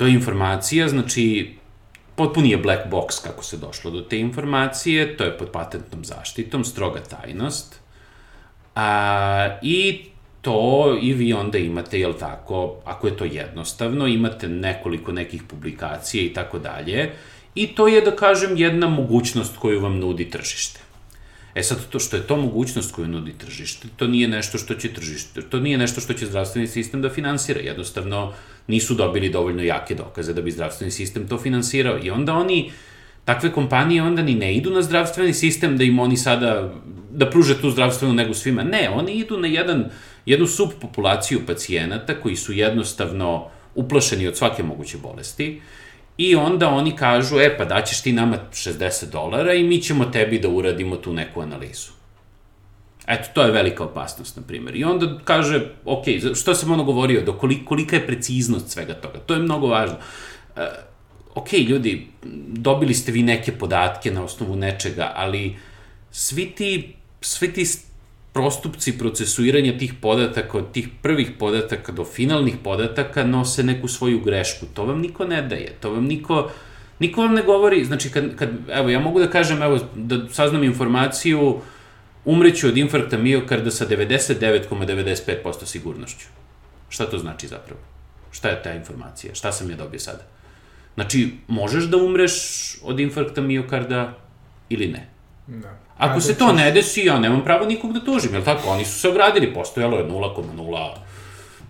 [0.00, 1.54] To je informacija, znači,
[2.16, 6.64] potpuni je black box kako se došlo do te informacije, to je pod patentnom zaštitom,
[6.64, 7.80] stroga tajnost.
[8.74, 10.04] A, I
[10.40, 16.24] to i vi onda imate, jel tako, ako je to jednostavno, imate nekoliko nekih publikacija
[16.24, 17.10] i tako dalje,
[17.54, 20.80] i to je, da kažem, jedna mogućnost koju vam nudi tržište.
[21.54, 24.92] E sad, to što je to mogućnost koju nudi tržište, to nije nešto što će
[24.92, 27.60] tržište, to nije nešto što će zdravstveni sistem da finansira.
[27.60, 28.32] Jednostavno,
[28.70, 31.98] nisu dobili dovoljno jake dokaze da bi zdravstveni sistem to finansirao.
[32.02, 32.72] I onda oni,
[33.24, 36.72] takve kompanije onda ni ne idu na zdravstveni sistem da im oni sada,
[37.10, 38.62] da pruže tu zdravstvenu negu svima.
[38.62, 39.90] Ne, oni idu na jedan
[40.26, 45.60] jednu subpopulaciju pacijenata koji su jednostavno uplašeni od svake moguće bolesti
[46.16, 50.38] i onda oni kažu, e pa daćeš ti nama 60 dolara i mi ćemo tebi
[50.38, 51.99] da uradimo tu neku analizu.
[53.10, 54.76] Eto, to je velika opasnost, na primjer.
[54.76, 59.18] I onda kaže, ok, što sam ono govorio, do koliko, kolika je preciznost svega toga,
[59.18, 59.96] to je mnogo važno.
[60.56, 60.68] E,
[61.34, 62.06] ok, ljudi,
[62.46, 65.56] dobili ste vi neke podatke na osnovu nečega, ali
[66.10, 67.66] svi ti, svi ti
[68.32, 74.66] prostupci procesuiranja tih podataka, od tih prvih podataka do finalnih podataka, nose neku svoju grešku.
[74.74, 76.50] To vam niko ne daje, to vam niko,
[76.98, 80.64] niko vam ne govori, znači kad, kad evo, ja mogu da kažem, evo, da saznam
[80.64, 81.60] informaciju,
[82.24, 86.26] umreću od infarkta miokarda sa 99,95% sigurnošću.
[86.88, 87.80] Šta to znači zapravo?
[88.32, 89.34] Šta je ta informacija?
[89.34, 90.22] Šta sam ja dobio sada?
[90.94, 92.34] Znači, možeš da umreš
[92.82, 94.18] od infarkta miokarda
[94.68, 95.08] ili ne?
[95.46, 95.78] Da.
[95.98, 98.68] Ako se to ne desi, ja nemam pravo nikog da tužim, jel tako?
[98.68, 100.94] Oni su se ogradili, postojalo je 0,0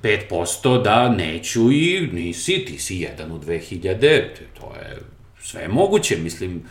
[0.02, 4.28] 5% da neću i nisi, ti si jedan u 2000,
[4.60, 4.98] to je
[5.42, 6.62] sve moguće, mislim,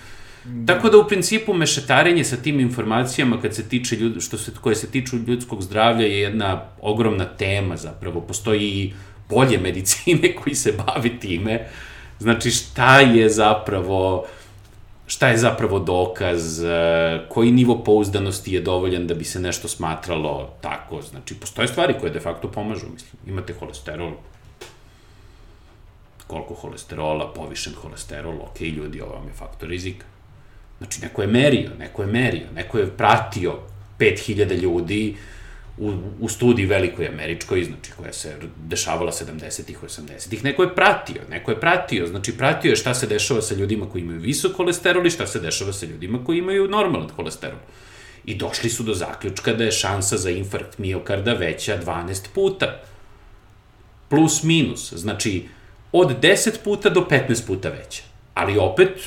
[0.67, 4.75] Tako da u principu mešetarenje sa tim informacijama kad se tiče ljud, što se, koje
[4.75, 8.21] se tiču ljudskog zdravlja je jedna ogromna tema zapravo.
[8.21, 8.93] Postoji i
[9.29, 11.67] bolje medicine koji se bavi time.
[12.19, 14.25] Znači šta je zapravo
[15.09, 16.69] šta je zapravo dokaz, e,
[17.29, 21.01] koji nivo pouzdanosti je dovoljan da bi se nešto smatralo tako.
[21.01, 23.21] Znači, postoje stvari koje de facto pomažu, mislim.
[23.27, 24.11] Imate holesterol,
[26.27, 30.05] koliko holesterola, povišen holesterol, ok, ljudi, ovo vam je faktor rizika.
[30.79, 33.59] Znači, neko je merio, neko je merio, neko je pratio
[33.99, 35.15] 5000 ljudi
[35.79, 41.51] u, u studiji velikoj američkoj, znači koja se dešavala 70-ih, 80-ih, neko je pratio, neko
[41.51, 45.09] je pratio, znači pratio je šta se dešava sa ljudima koji imaju visok holesterol i
[45.09, 47.59] šta se dešava sa ljudima koji imaju normalan holesterol.
[48.25, 52.81] I došli su do zaključka da je šansa za infarkt miokarda veća 12 puta.
[54.09, 55.47] Plus minus, znači
[55.91, 58.03] od 10 puta do 15 puta veća.
[58.33, 58.99] Ali opet,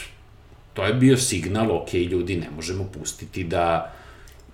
[0.75, 3.93] to je bio signal, ok, ljudi, ne možemo pustiti da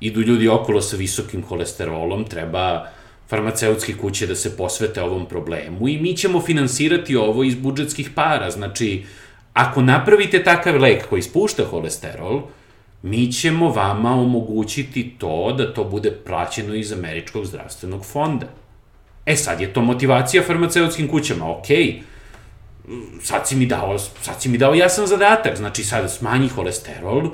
[0.00, 2.86] idu ljudi okolo sa visokim holesterolom, treba
[3.28, 8.50] farmaceutske kuće da se posvete ovom problemu i mi ćemo finansirati ovo iz budžetskih para.
[8.50, 9.04] Znači,
[9.52, 12.42] ako napravite takav lek koji spušta holesterol,
[13.02, 18.46] mi ćemo vama omogućiti to da to bude plaćeno iz Američkog zdravstvenog fonda.
[19.26, 22.17] E sad je to motivacija farmaceutskim kućama, okej, okay
[23.22, 27.30] sad si mi dao, sad si mi dao jasan zadatak, znači sad smanji holesterol,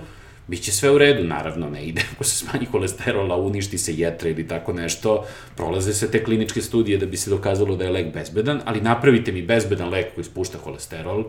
[0.46, 3.94] bit će sve u redu, naravno ne ide, ako se smanji holesterol, a uništi se
[3.94, 7.90] jetra ili tako nešto, prolaze se te kliničke studije da bi se dokazalo da je
[7.90, 11.24] lek bezbedan, ali napravite mi bezbedan lek koji spušta holesterol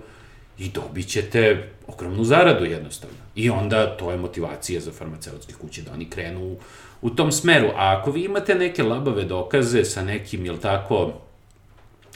[0.58, 3.18] i dobit ćete ogromnu zaradu jednostavno.
[3.36, 6.58] I onda to je motivacija za farmaceutske kuće da oni krenu u,
[7.02, 7.68] u tom smeru.
[7.68, 11.14] A ako vi imate neke labave dokaze sa nekim, jel tako,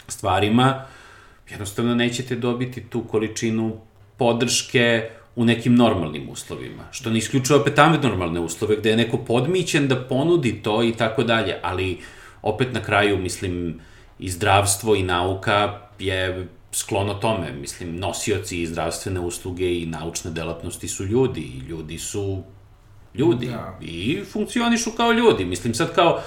[0.08, 0.86] stvarima,
[1.52, 3.78] jednostavno nećete dobiti tu količinu
[4.18, 9.88] podrške u nekim normalnim uslovima, što ne isključuje opet normalne uslove, gde je neko podmićen
[9.88, 11.98] da ponudi to i tako dalje, ali
[12.42, 13.80] opet na kraju, mislim,
[14.20, 20.88] i zdravstvo i nauka je sklono tome, mislim, nosioci i zdravstvene usluge i naučne delatnosti
[20.88, 22.44] su ljudi i ljudi su
[23.16, 23.78] ljudi da.
[23.82, 25.46] i funkcionišu kao ljudi.
[25.46, 26.22] Mislim, sad kao,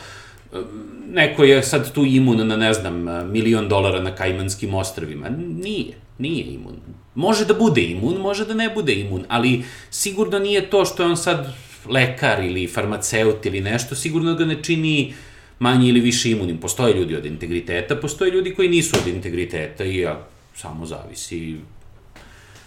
[1.13, 5.29] neko je sad tu imun na, ne znam, milion dolara na Kajmanskim ostravima.
[5.65, 6.77] Nije, nije imun.
[7.15, 11.09] Može da bude imun, može da ne bude imun, ali sigurno nije to što je
[11.09, 11.55] on sad
[11.87, 15.15] lekar ili farmaceut ili nešto, sigurno ga ne čini
[15.59, 16.59] manje ili više imunim.
[16.59, 21.57] Postoje ljudi od integriteta, postoje ljudi koji nisu od integriteta i ja, samo zavisi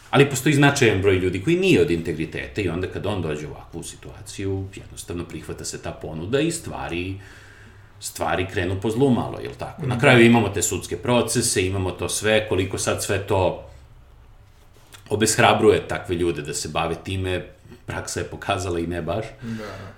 [0.09, 3.49] ali postoji značajan broj ljudi koji nije od integriteta i onda kad on dođe u
[3.49, 7.21] ovakvu situaciju, jednostavno prihvata se ta ponuda i stvari uh,
[7.99, 9.85] stvari krenu po zlu malo, jel tako?
[9.85, 13.69] Na kraju imamo te sudske procese, imamo to sve, koliko sad sve to
[15.09, 17.45] obeshrabruje takve ljude da se bave time,
[17.85, 19.25] praksa je pokazala i ne baš.
[19.41, 19.93] Da.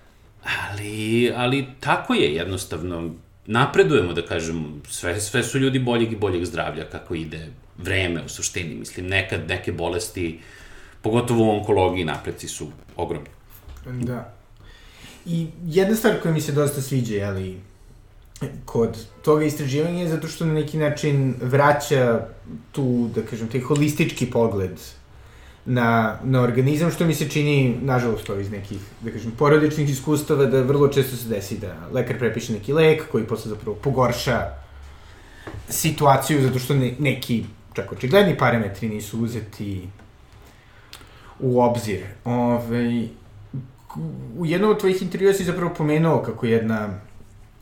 [0.70, 3.14] Ali, ali tako je jednostavno,
[3.46, 8.30] napredujemo, da kažem, sve, sve su ljudi boljeg i boljeg zdravlja kako ide vreme u
[8.30, 10.40] suštini, mislim, nekad neke bolesti,
[11.02, 13.30] pogotovo u onkologiji, napreci su ogromni.
[13.86, 14.34] Da.
[15.26, 17.60] I jedna stvar koja mi se dosta sviđa, ali
[18.66, 22.28] kod toga istraživanja je zato što na neki način vraća
[22.72, 24.80] tu, da kažem, taj holistički pogled
[25.66, 30.46] na, na organizam, što mi se čini, nažalost, to iz nekih, da kažem, porodičnih iskustava,
[30.46, 34.42] da vrlo često se desi da lekar prepiše neki lek koji posle zapravo pogorša
[35.70, 39.88] situaciju zato što ne, neki čak očigledni parametri nisu uzeti
[41.40, 42.06] u obzir.
[42.26, 43.08] Ove,
[44.38, 46.90] u jednom od tvojih intervjua si zapravo pomenuo kako jedna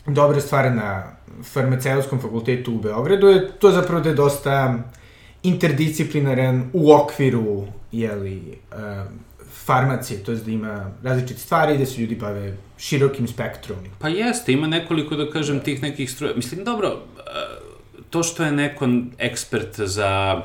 [0.07, 1.03] dobra stvar na
[1.43, 4.75] farmaceutskom fakultetu u Beogradu je to zapravo da je dosta
[5.43, 8.77] interdisciplinaran u okviru jeli, uh,
[9.65, 13.77] farmacije, to je da ima različite stvari, da se ljudi bave širokim spektrom.
[13.99, 16.35] Pa jeste, ima nekoliko, da kažem, tih nekih stroja.
[16.35, 17.21] Mislim, dobro, e,
[18.09, 18.87] to što je neko
[19.17, 20.41] ekspert za,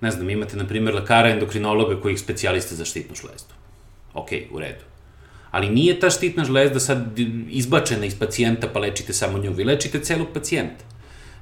[0.00, 3.54] ne znam, imate, na primjer, lekara endokrinologa koji je specijalista za štitnu šlezdu.
[4.14, 4.95] Ok, u redu
[5.56, 7.18] ali nije ta štitna žlezda sad
[7.50, 10.84] izbačena iz pacijenta pa lečite samo nju, vi lečite celog pacijenta.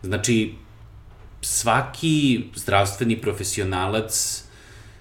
[0.02, 0.54] Znači,
[1.40, 4.44] svaki zdravstveni profesionalac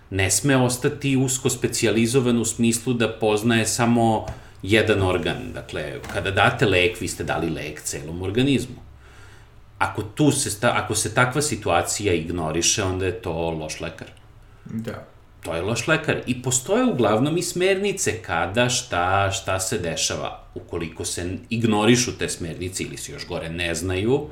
[0.09, 4.25] ne sme ostati usko specializovan u smislu da poznaje samo
[4.63, 5.53] jedan organ.
[5.53, 8.81] Dakle, kada date lek, vi ste dali lek celom organizmu.
[9.77, 14.07] Ako, tu se, ako se takva situacija ignoriše, onda je to loš lekar.
[14.65, 15.05] Da.
[15.43, 16.21] To je loš lekar.
[16.27, 20.43] I postoje uglavnom i smernice kada, šta, šta se dešava.
[20.55, 24.27] Ukoliko se ignorišu te smernice ili se još gore ne znaju,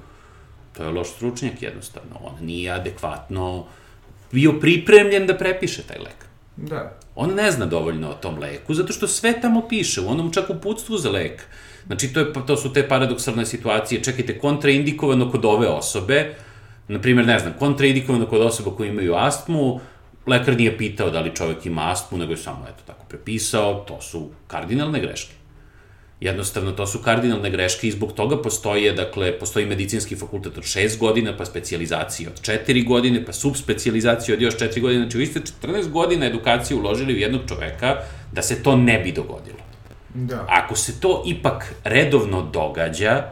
[0.78, 2.16] to je loš stručnjak jednostavno.
[2.24, 3.66] On nije adekvatno
[4.32, 6.26] bio pripremljen da prepiše taj lek.
[6.56, 6.98] Da.
[7.16, 10.50] On ne zna dovoljno o tom leku, zato što sve tamo piše, u onom čak
[10.50, 11.44] uputstvu za lek.
[11.88, 14.04] Znači, to, je, to su te paradoksalne situacije.
[14.04, 16.36] Čekajte, kontraindikovano kod ove osobe,
[16.88, 19.80] na primjer, ne znam, kontraindikovano kod osoba koji imaju astmu,
[20.28, 24.02] lekar nije pitao da li čovek ima astmu, nego je samo, eto, tako prepisao, to
[24.02, 25.34] su kardinalne greške.
[26.22, 30.98] Jednostavno, to su kardinalne greške i zbog toga postoje, dakle, postoji medicinski fakultet od 6
[30.98, 35.02] godina, pa specializacija od 4 godine, pa subspecializacija od još 4 godine.
[35.02, 37.96] Znači, vi ste 14 godina edukacije uložili u jednog čoveka
[38.32, 39.58] da se to ne bi dogodilo.
[40.14, 40.46] Da.
[40.50, 43.24] Ako se to ipak redovno događa,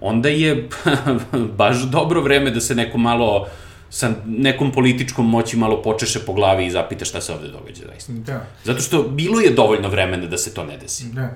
[0.00, 0.68] onda je
[1.62, 3.48] baš dobro vreme da se neko malo
[3.90, 8.12] sa nekom političkom moći malo počeše po glavi i zapita šta se ovde događa zaista.
[8.12, 8.46] Da.
[8.64, 11.04] Zato što bilo je dovoljno vremena da se to ne desi.
[11.12, 11.34] Da.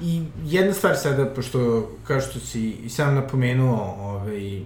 [0.00, 4.62] I jedna stvar sada, pošto, kao što si i sam napomenuo, ovaj, e,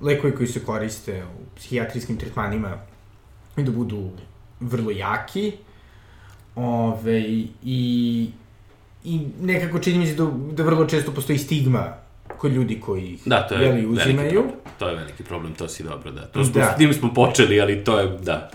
[0.00, 2.78] lekovi koji se koriste u psihijatrijskim tretmanima
[3.56, 4.10] i da budu
[4.60, 5.52] vrlo jaki,
[6.54, 8.30] ovaj, i,
[9.04, 11.99] i nekako čini mi se da, da vrlo često postoji stigma
[12.40, 14.44] kod ljudi koji ih Da, to je jeli, uzimaju.
[14.78, 16.26] To je veliki problem, to si dobro, da.
[16.26, 16.72] To smo, Da.
[16.74, 18.50] S tim smo počeli, ali to je, da.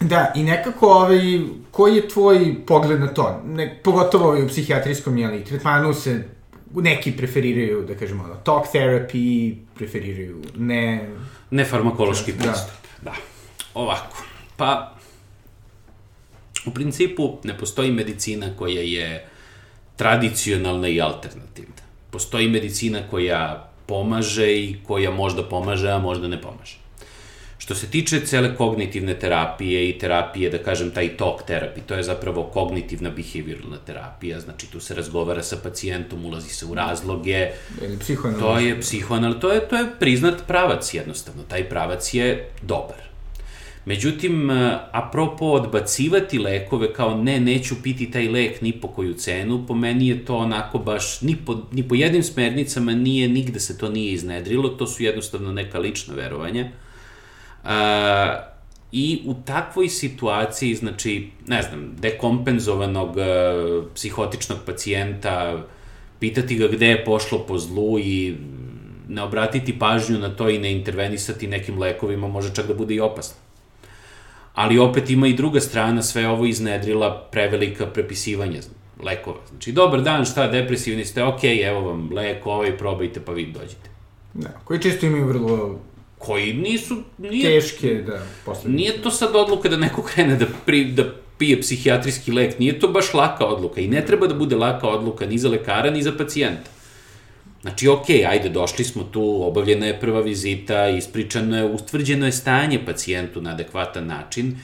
[0.00, 1.40] Da, i nekako, ovaj,
[1.70, 3.42] koji je tvoj pogled na to?
[3.46, 6.24] Ne, pogotovo ovaj, u psihijatrijskom jeli, tretmanu se
[6.74, 11.08] neki preferiraju, da kažemo, ono, talk therapy, preferiraju ne...
[11.50, 12.38] Nefarmakološki Da.
[12.38, 12.74] pristup.
[13.02, 13.12] Da.
[13.74, 14.24] Ovako.
[14.56, 14.94] Pa,
[16.66, 19.28] u principu ne postoji medicina koja je
[19.96, 21.81] tradicionalna i alternativna.
[22.12, 26.82] Postoji medicina koja pomaže i koja možda pomaže, a možda ne pomaže.
[27.58, 32.02] Što se tiče cele kognitivne terapije i terapije, da kažem, taj talk therapy, to je
[32.02, 37.50] zapravo kognitivna behavioralna terapija, znači tu se razgovara sa pacijentom, ulazi se u razloge,
[37.82, 38.46] Ili psihoanaliza.
[38.46, 43.11] To je psihoanal, to je, to je priznat pravac jednostavno, taj pravac je dobar.
[43.84, 49.66] Međutim, eh, apropo odbacivati lekove kao ne, neću piti taj lek ni po koju cenu,
[49.66, 53.78] po meni je to onako baš, ni po, ni po jednim smernicama nije, nigde se
[53.78, 56.68] to nije iznedrilo, to su jednostavno neka lična verovanja.
[57.64, 58.48] A,
[58.92, 63.24] I u takvoj situaciji, znači, ne znam, dekompenzovanog e,
[63.94, 65.64] psihotičnog pacijenta,
[66.20, 68.36] pitati ga gde je pošlo po zlu i
[69.08, 73.00] ne obratiti pažnju na to i ne intervenisati nekim lekovima može čak da bude i
[73.00, 73.41] opasno.
[74.54, 78.60] Ali opet ima i druga strana, sve ovo iznedrila prevelika prepisivanja
[79.02, 79.40] lekova.
[79.50, 83.90] Znači, dobar dan, šta, depresivni ste, ok, evo vam lek, ovaj, probajte pa vi dođite.
[84.34, 85.78] Da, koji često imaju vrlo
[86.18, 88.76] Koji nisu, nije teške, da, posledice.
[88.76, 91.04] Nije to sad odluka da neko krene da, pri, da
[91.38, 95.26] pije psihijatrijski lek, nije to baš laka odluka i ne treba da bude laka odluka
[95.26, 96.70] ni za lekara, ni za pacijenta.
[97.62, 102.84] Znači, ok, ajde, došli smo tu, obavljena je prva vizita, ispričano je, ustvrđeno je stanje
[102.86, 104.56] pacijentu na adekvatan način,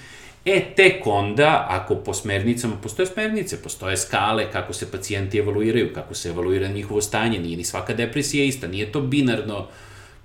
[0.44, 6.14] E, tek onda, ako po smernicama, postoje smernice, postoje skale kako se pacijenti evaluiraju, kako
[6.14, 9.66] se evaluira njihovo stanje, nije ni svaka depresija ista, nije to binarno,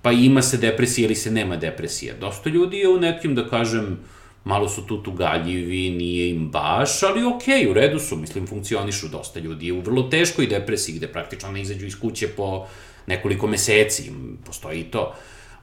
[0.02, 2.14] pa ima se depresija ili se nema depresija.
[2.20, 3.98] Dosta ljudi je u nekim, da kažem,
[4.44, 9.08] malo su tu tugaljivi, nije im baš, ali okej, okay, u redu su, mislim, funkcionišu
[9.08, 9.72] dosta ljudi.
[9.72, 12.66] U vrlo teškoj depresiji, gde praktično ne izađu iz kuće po
[13.06, 14.10] nekoliko meseci,
[14.46, 15.14] postoji i to.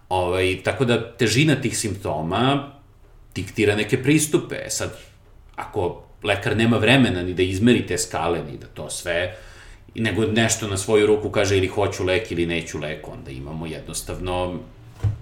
[0.09, 2.71] Ovaj, tako da težina tih simptoma
[3.35, 4.69] diktira neke pristupe.
[4.69, 4.97] Sad,
[5.55, 9.37] ako lekar nema vremena ni da izmeri te skale, ni da to sve,
[9.95, 14.59] nego nešto na svoju ruku kaže ili hoću lek ili neću lek, onda imamo jednostavno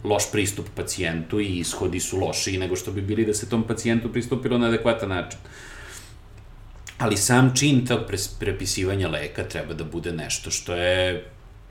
[0.04, 4.12] loš pristup pacijentu i ishodi su lošiji nego što bi bili da se tom pacijentu
[4.12, 5.40] pristupilo na adekvatan način.
[6.98, 8.00] Ali sam čin tog
[8.40, 11.24] prepisivanja leka treba da bude nešto što je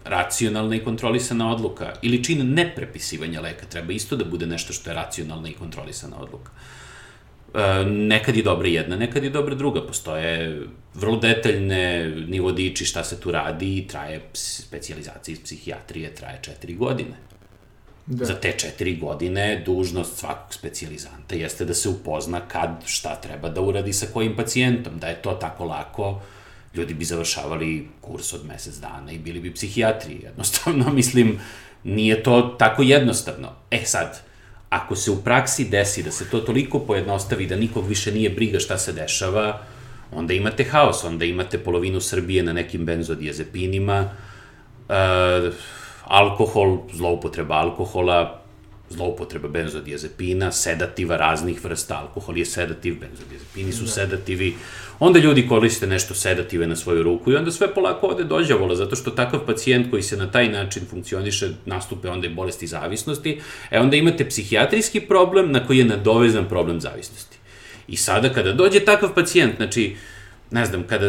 [0.04, 1.92] racionalna i kontrolisana odluka.
[2.02, 6.50] Ili čin neprepisivanja leka treba isto da bude nešto što je racionalna i kontrolisana odluka.
[7.54, 9.86] E, nekad je dobra jedna, nekad je dobra druga.
[9.86, 10.62] Postoje
[10.94, 17.27] vrlo detaljne nivodiči šta se tu radi i traje specijalizacija iz psihijatrije, traje četiri godine.
[18.10, 18.24] Da.
[18.24, 23.60] Za te četiri godine dužnost svakog specijalizanta jeste da se upozna kad, šta treba da
[23.60, 24.98] uradi sa kojim pacijentom.
[24.98, 26.20] Da je to tako lako,
[26.74, 30.20] ljudi bi završavali kurs od mesec dana i bili bi psihijatri.
[30.22, 31.40] Jednostavno, mislim,
[31.84, 33.52] nije to tako jednostavno.
[33.70, 34.20] E sad,
[34.70, 38.58] ako se u praksi desi da se to toliko pojednostavi da nikog više nije briga
[38.58, 39.62] šta se dešava,
[40.12, 44.10] onda imate haos, onda imate polovinu Srbije na nekim benzodiazepinima,
[44.88, 45.50] e,
[46.08, 48.42] alkohol, zloupotreba alkohola,
[48.90, 53.90] zloupotreba benzodiazepina, sedativa raznih vrsta, alkohol je sedativ, benzodiazepini su da.
[53.90, 54.54] sedativi,
[54.98, 58.96] onda ljudi koriste nešto sedative na svoju ruku i onda sve polako ode dođavola, zato
[58.96, 63.40] što takav pacijent koji se na taj način funkcioniše, nastupe onda i bolesti zavisnosti,
[63.70, 67.36] e onda imate psihijatrijski problem na koji je nadovezan problem zavisnosti.
[67.88, 69.96] I sada kada dođe takav pacijent, znači,
[70.50, 71.08] ne znam, kada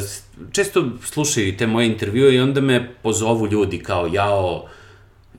[0.51, 4.67] često slušaju te moje intervjue i onda me pozovu ljudi kao, jao,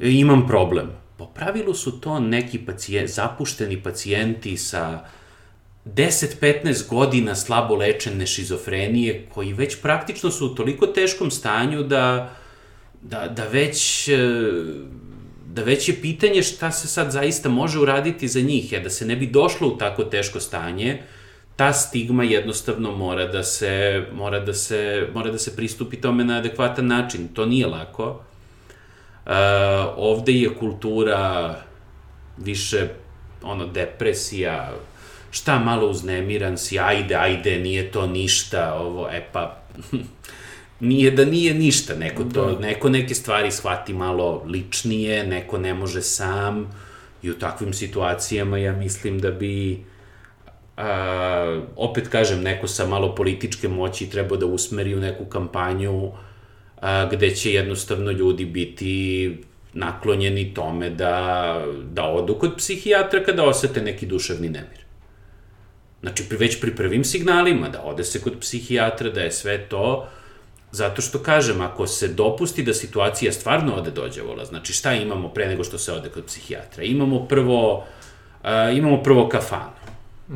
[0.00, 5.04] imam problem Po pravilu su to neki pacijent, zapušteni pacijenti sa
[5.84, 12.34] 10-15 godina slabo lečene šizofrenije, koji već praktično su u toliko teškom stanju da,
[13.02, 14.08] da, da već
[15.46, 19.06] da već je pitanje šta se sad zaista može uraditi za njih, jer da se
[19.06, 21.02] ne bi došlo u tako teško stanje,
[21.56, 26.38] ta stigma jednostavno mora da se, mora da se, mora da se pristupi tome na
[26.38, 27.28] adekvatan način.
[27.28, 28.22] To nije lako.
[29.26, 29.32] Uh,
[29.96, 31.54] ovde je kultura
[32.36, 32.88] više
[33.42, 34.72] ono depresija,
[35.30, 39.62] šta malo uznemiran si, ajde, ajde, nije to ništa, ovo, e pa,
[40.80, 42.58] nije da nije ništa, neko, to, da.
[42.58, 46.70] neko neke stvari shvati malo ličnije, neko ne može sam
[47.22, 49.84] i u takvim situacijama ja mislim da bi
[50.76, 56.12] a, opet kažem, neko sa malo političke moći treba da usmeri u neku kampanju
[56.80, 59.36] a, gde će jednostavno ljudi biti
[59.72, 64.80] naklonjeni tome da, da odu kod psihijatra kada osete neki duševni nemir.
[66.00, 70.08] Znači, pri, već pri prvim signalima da ode se kod psihijatra, da je sve to,
[70.72, 75.48] zato što kažem, ako se dopusti da situacija stvarno ode dođavola, znači šta imamo pre
[75.48, 76.84] nego što se ode kod psihijatra?
[76.84, 79.80] Imamo prvo, uh, imamo prvo kafanu,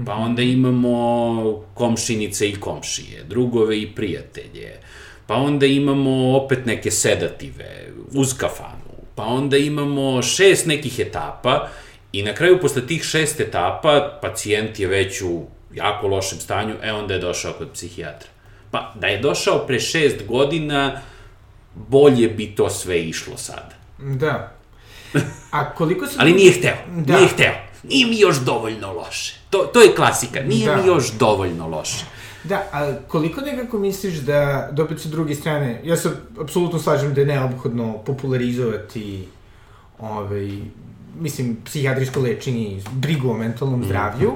[0.07, 4.79] pa onda imamo komšinice i komšije, drugove i prijatelje,
[5.27, 11.69] pa onda imamo opet neke sedative uz kafanu, pa onda imamo šest nekih etapa
[12.13, 15.43] i na kraju posle tih šest etapa pacijent je već u
[15.75, 18.29] jako lošem stanju, e onda je došao kod psihijatra.
[18.71, 21.01] Pa da je došao pre šest godina,
[21.75, 23.75] bolje bi to sve išlo sad.
[23.99, 24.55] Da.
[25.51, 26.15] A koliko se...
[26.19, 27.17] Ali nije hteo, da.
[27.17, 27.55] nije hteo.
[27.83, 29.35] Nije mi još dovoljno loše.
[29.51, 30.77] To, to je klasika, nije da.
[30.77, 32.05] mi još dovoljno loše.
[32.45, 37.15] Da, a koliko nekako misliš da, da opet sa druge strane, ja se apsolutno slažem
[37.15, 39.29] da je neophodno popularizovati
[39.99, 40.51] ovaj,
[41.21, 43.85] mislim, psihijatrijsko lečenje i brigu o mentalnom mm.
[43.85, 44.33] zdravlju,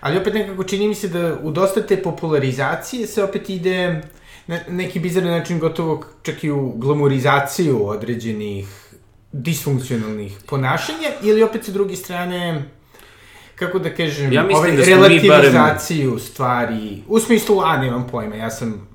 [0.00, 4.02] ali opet nekako čini mi se da u dosta te popularizacije se opet ide
[4.46, 8.94] na neki bizarni način gotovo čak i u glamorizaciju određenih
[9.32, 12.64] disfunkcionalnih ponašanja ili opet sa druge strane
[13.66, 16.24] kako da kažem, ja ovaj, da relativizaciju barem...
[16.24, 18.88] stvari, u smislu, a nemam pojma, ja sam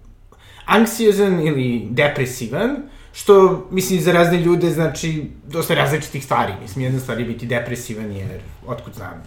[0.65, 2.75] anksiozan ili depresivan,
[3.13, 6.53] što, mislim, za razne ljude znači dosta različitih stvari.
[6.61, 9.23] Mislim, jedna stvar je biti depresivan, jer, otkud znam,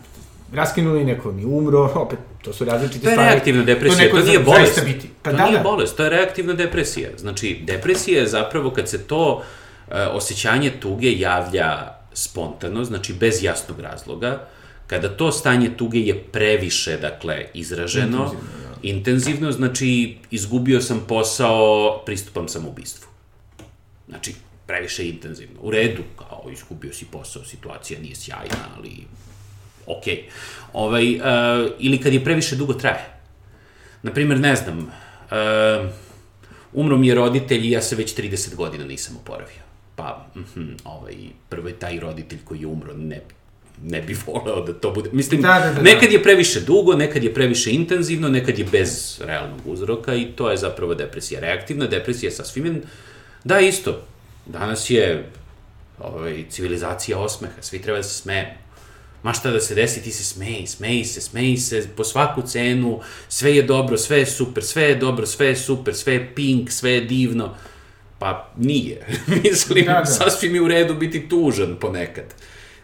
[0.53, 3.17] raskinuli neko mi umro, opet, to su različite stvari.
[3.17, 4.85] To je reaktivna depresija, to, to nije bolest.
[4.85, 5.11] Biti.
[5.23, 5.63] Pa to da, nije da.
[5.63, 7.09] bolest, to je reaktivna depresija.
[7.19, 13.81] Znači, depresija je zapravo kad se to uh, osjećanje tuge javlja spontano, znači bez jasnog
[13.81, 14.60] razloga, uh,
[14.91, 18.77] Kada to stanje tuge je previše, dakle, izraženo, intenzivno, ja.
[18.83, 23.09] intenzivno znači izgubio sam posao, pristupam sam ubistvu.
[24.09, 24.35] Znači,
[24.67, 25.61] previše intenzivno.
[25.63, 28.91] U redu, kao izgubio si posao, situacija nije sjajna, ali.
[29.87, 30.19] Okay.
[30.73, 33.07] Ovaj, uh, ili kad je previše dugo traje.
[34.03, 35.91] Naprimer, ne znam, uh,
[36.73, 39.63] umro mi je roditelj i ja se već 30 godina nisam oporavio.
[39.97, 41.15] Pa, mm -hmm, ovaj,
[41.49, 43.21] prvo je taj roditelj koji je umro, ne
[43.83, 45.11] ne bi voleo da to bude.
[45.13, 45.83] Mislim, da, da, da, da.
[45.83, 50.51] nekad je previše dugo, nekad je previše intenzivno, nekad je bez realnog uzroka i to
[50.51, 51.41] je zapravo depresija.
[51.41, 52.83] Reaktivna depresija sa svim...
[53.45, 54.07] Da, isto.
[54.47, 55.31] Danas je
[55.99, 58.51] ovaj, civilizacija osmeha, svi treba da se smejemo.
[59.23, 63.01] Ma šta da se desi, ti se smeji, smeji se, smeji se po svaku cenu,
[63.29, 66.71] sve je dobro, sve je super, sve je dobro, sve je super, sve je pink,
[66.71, 67.55] sve je divno.
[68.19, 69.07] Pa nije.
[69.45, 70.07] Mislim, da, da.
[70.07, 72.25] sasvim je u redu biti tužan ponekad.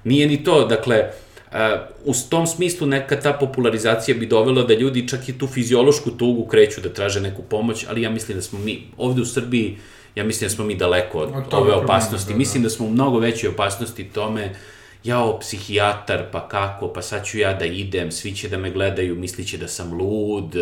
[0.07, 1.11] Nije ni to, dakle,
[2.05, 6.47] u tom smislu neka ta popularizacija bi dovela da ljudi čak i tu fiziološku tugu
[6.47, 9.79] kreću da traže neku pomoć, ali ja mislim da smo mi ovde u Srbiji,
[10.15, 12.29] ja mislim da smo mi daleko od, od ove opasnosti.
[12.29, 12.39] Da, da.
[12.39, 14.55] Mislim da smo u mnogo većoj opasnosti tome,
[15.05, 19.15] jao, psihijatar, pa kako, pa sad ću ja da idem, svi će da me gledaju,
[19.15, 20.55] misliće da sam lud,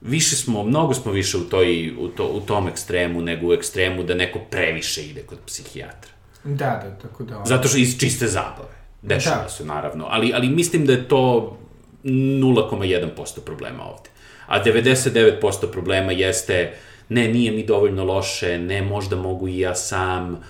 [0.00, 4.02] više smo, mnogo smo više u, toj, u, to, u tom ekstremu nego u ekstremu
[4.02, 6.15] da neko previše ide kod psihijatra.
[6.44, 7.42] Da, da, tako da...
[7.44, 8.76] Zato što iz čiste zabave.
[9.02, 9.48] Dešava da.
[9.48, 10.06] se, naravno.
[10.10, 11.56] Ali, ali mislim da je to
[12.04, 14.10] 0,1% problema ovde.
[14.46, 16.74] A 99% problema jeste
[17.08, 20.40] ne, nije mi dovoljno loše, ne, možda mogu i ja sam,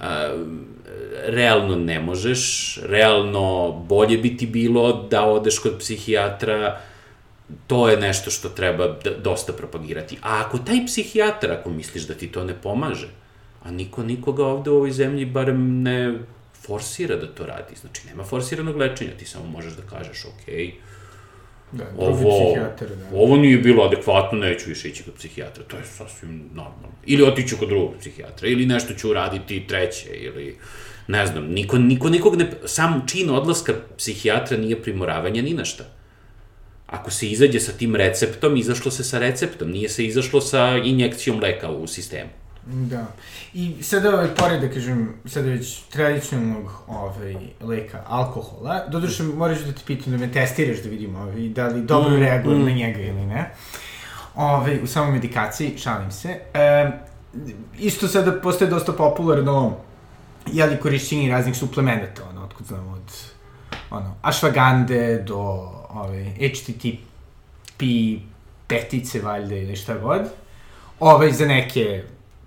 [0.00, 0.44] a,
[1.26, 6.80] realno ne možeš, realno bolje bi ti bilo da odeš kod psihijatra,
[7.66, 10.18] to je nešto što treba da, dosta propagirati.
[10.22, 13.08] A ako taj psihijatar, ako misliš da ti to ne pomaže,
[13.64, 16.18] a niko nikoga ovde u ovoj zemlji barem ne
[16.66, 17.76] forsira da to radi.
[17.80, 20.72] Znači, nema forsiranog lečenja, ti samo možeš da kažeš, okej, okay,
[21.72, 23.18] Da, ovo, da.
[23.18, 26.96] ovo nije bilo adekvatno, neću više ići kod psihijatra, to je sasvim normalno.
[27.06, 30.56] Ili otiću kod drugog psihijatra, ili nešto ću uraditi treće, ili
[31.08, 35.84] ne znam, niko, niko nikog ne, sam čin odlaska psihijatra nije primoravanje ni na šta.
[36.86, 41.40] Ako se izađe sa tim receptom, izašlo se sa receptom, nije se izašlo sa injekcijom
[41.40, 42.30] leka u sistemu.
[42.66, 43.06] Da.
[43.54, 49.72] I sada, ovaj, pored, da kažem, sada već tradicionalnog ovaj, leka, alkohola, doduše, moraš da
[49.72, 52.64] te pitam da me testiraš da vidim ovaj, da li dobro Mm, reagujem mm.
[52.64, 53.50] na njega ili ne.
[54.34, 56.40] Ovaj, u samoj medikaciji, šalim se.
[56.54, 56.90] E,
[57.78, 59.76] isto sada postaje dosta popularno
[60.52, 63.12] jeli korišćenje raznih suplemenata, ono, otkud znamo, od
[63.90, 65.38] ono, ašvagande do
[65.90, 67.82] ovaj, HTTP
[68.66, 70.22] petice, valjda, ili šta god.
[71.00, 72.02] Ovaj, za neke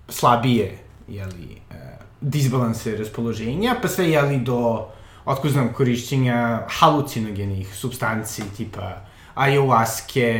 [0.08, 0.78] slabije,
[1.08, 1.74] jeli, e,
[2.20, 4.88] disbalanse raspoloženja, pa sve, jeli, do,
[5.24, 8.92] otko znam, korišćenja halucinogenih substanci, tipa
[9.34, 10.30] ayahuaske,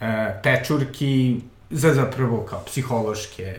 [0.00, 3.56] e, pečurki, za zapravo kao psihološke,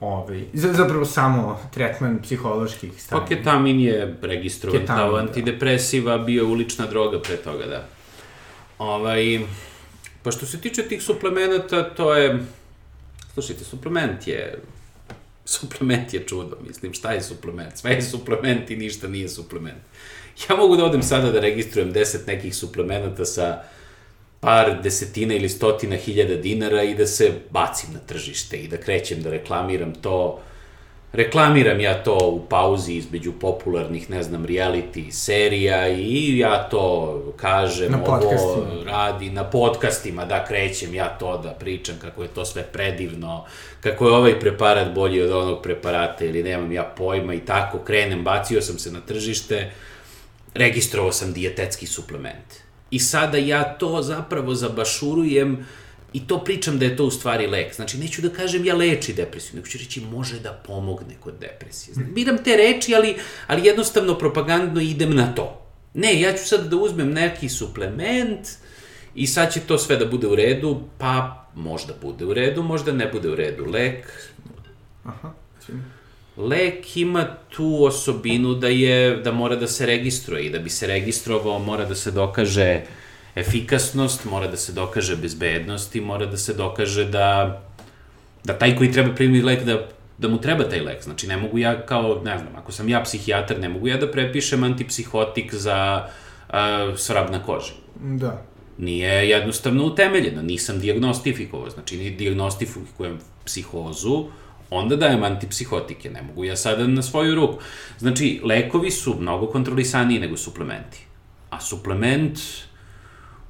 [0.00, 3.26] ovaj, za, zapravo samo tretman psiholoških Pa stanja.
[3.26, 5.18] ketamin je registrovan Ketamin, kao da.
[5.18, 7.86] antidepresiva, bio je ulična droga pre toga, da.
[8.78, 9.40] Ovaj,
[10.22, 12.44] pa što se tiče tih suplemenata, to je...
[13.34, 14.58] Slušajte, suplement je...
[15.44, 17.76] Suplement je čudo, mislim, šta je suplement?
[17.76, 19.82] Sve je suplement i ništa nije suplement.
[20.48, 23.62] Ja mogu da odem sada da registrujem 10 nekih suplemenata sa
[24.40, 29.22] par desetina ili stotina hiljada dinara i da se bacim na tržište i da krećem
[29.22, 30.42] da reklamiram to.
[31.14, 37.92] Reklamiram ja to u pauzi između popularnih, ne znam, reality serija i ja to kažem,
[37.92, 38.84] Na ovo podcastima.
[38.86, 43.44] radi na podcastima, da krećem ja to da pričam kako je to sve predivno,
[43.80, 48.24] kako je ovaj preparat bolji od onog preparata ili nemam ja pojma i tako krenem,
[48.24, 49.70] bacio sam se na tržište,
[50.54, 52.54] registrovao sam dijetetski suplement.
[52.90, 55.66] I sada ja to zapravo zabašurujem
[56.14, 57.74] i to pričam da je to u stvari lek.
[57.74, 61.94] Znači, neću da kažem ja leči depresiju, nego ću reći može da pomogne kod depresije.
[61.94, 65.60] Znači, biram te reči, ali, ali jednostavno propagandno idem na to.
[65.94, 68.48] Ne, ja ću sad da uzmem neki suplement
[69.14, 72.92] i sad će to sve da bude u redu, pa možda bude u redu, možda
[72.92, 73.64] ne bude u redu.
[73.64, 74.06] Lek,
[75.04, 75.32] Aha.
[76.36, 80.86] Lek ima tu osobinu da je da mora da se registruje i da bi se
[80.86, 82.82] registrovao mora da se dokaže
[83.36, 87.60] efikasnost, mora da se dokaže bezbednost i mora da se dokaže da
[88.44, 89.86] da taj koji treba primiti lek da
[90.18, 91.02] da mu treba taj lek.
[91.02, 94.10] Znači ne mogu ja kao, ne znam, ako sam ja psihijatar, ne mogu ja da
[94.10, 96.08] prepišem antipsihotik za
[96.48, 96.54] uh,
[96.98, 98.42] svrab na koži Da.
[98.78, 104.26] nije jednostavno utemeljeno, nisam diagnostifikovao, znači ni diagnostifikujem psihozu,
[104.70, 107.58] onda dajem antipsihotike, ne mogu ja sada na svoju ruku.
[107.98, 111.06] Znači, lekovi su mnogo kontrolisaniji nego suplementi.
[111.50, 112.38] A suplement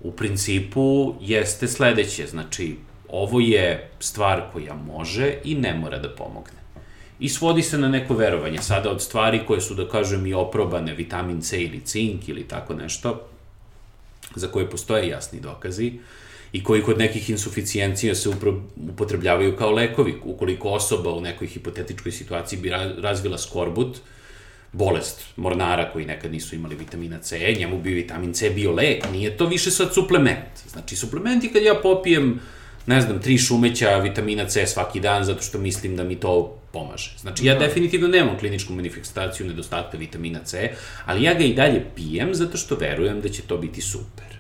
[0.05, 2.77] u principu jeste sledeće, znači,
[3.09, 6.61] ovo je stvar koja može i ne mora da pomogne.
[7.21, 8.59] I svodi se na neko verovanje.
[8.63, 12.75] Sada od stvari koje su, da kažem, i oprobane, vitamin C ili cink ili tako
[12.75, 13.21] nešto,
[14.35, 15.93] za koje postoje jasni dokazi
[16.53, 18.31] i koji kod nekih insuficijencija se
[18.91, 20.15] upotrebljavaju kao lekovi.
[20.25, 23.97] Ukoliko osoba u nekoj hipotetičkoj situaciji bi ra- razvila skorbut,
[24.75, 29.37] bolest mornara koji nekad nisu imali vitamina C, njemu bi vitamin C bio lek, nije
[29.37, 30.67] to više sad suplement.
[30.69, 32.41] Znači, suplementi kad ja popijem,
[32.87, 37.15] ne znam, tri šumeća vitamina C svaki dan zato što mislim da mi to pomaže.
[37.19, 40.71] Znači, ja definitivno nemam kliničku manifestaciju nedostatka vitamina C,
[41.05, 44.35] ali ja ga i dalje pijem zato što verujem da će to biti super.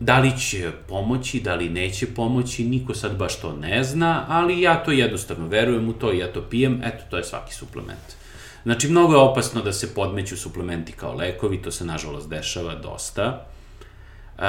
[0.00, 4.60] Da li će pomoći, da li neće pomoći, niko sad baš to ne zna, ali
[4.60, 8.25] ja to jednostavno verujem u to i ja to pijem, eto, to je svaki suplement.
[8.66, 13.46] Znači, mnogo je opasno da se podmeću suplementi kao lekovi, to se nažalost dešava dosta.
[14.38, 14.48] E,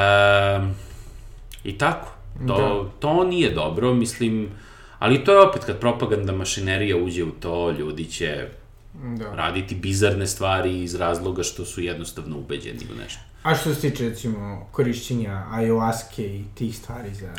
[1.64, 2.08] I tako,
[2.48, 3.00] to, da.
[3.00, 4.50] to nije dobro, mislim,
[5.00, 8.48] ali to je opet kad propaganda mašinerija uđe u to, ljudi će
[9.18, 9.36] Da.
[9.36, 13.20] raditi bizarne stvari iz razloga što su jednostavno ubeđeni u nešto.
[13.44, 17.34] A što se tiče, recimo, korišćenja ayahuaske i tih stvari za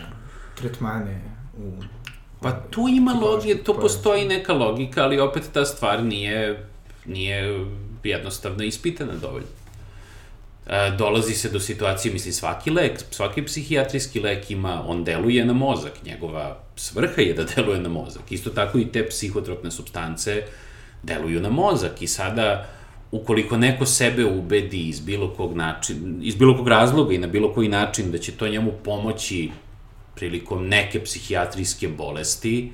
[0.54, 1.20] tretmane
[1.56, 1.72] u...
[2.40, 3.62] Pa tu ima to poremećaj.
[3.80, 6.66] postoji neka logika, ali opet ta stvar nije,
[7.06, 7.66] nije
[8.04, 9.48] jednostavno ispitana dovoljno.
[10.66, 15.52] E, dolazi se do situacije, mislim, svaki lek, svaki psihijatrijski lek ima, on deluje na
[15.52, 18.32] mozak, njegova svrha je da deluje na mozak.
[18.32, 20.42] Isto tako i te psihotropne substance
[21.02, 22.66] deluju na mozak i sada
[23.10, 27.52] ukoliko neko sebe ubedi iz bilo kog način, iz bilo kog razloga i na bilo
[27.54, 29.50] koji način da će to njemu pomoći
[30.18, 32.72] prilikom neke psihijatrijske bolesti,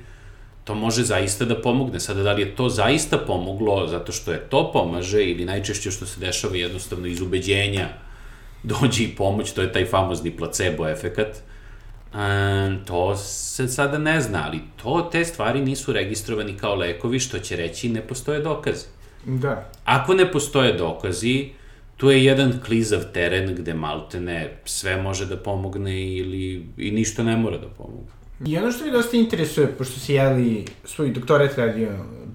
[0.63, 1.99] to može zaista da pomogne.
[1.99, 6.05] Sada, da li je to zaista pomoglo zato što je to pomaže ili najčešće što
[6.05, 7.89] se dešava jednostavno iz ubeđenja
[8.63, 14.43] dođe i pomoć, to je taj famozni placebo efekat, e, to se sada ne zna,
[14.45, 18.85] ali to, te stvari nisu registrovani kao lekovi, što će reći ne postoje dokazi.
[19.25, 19.69] Da.
[19.85, 21.49] Ako ne postoje dokazi,
[21.97, 27.37] tu je jedan klizav teren gde maltene sve može da pomogne ili i ništa ne
[27.37, 28.15] mora da pomogne.
[28.45, 31.89] I ono što mi dosta interesuje, pošto si jeli svoj doktorat radio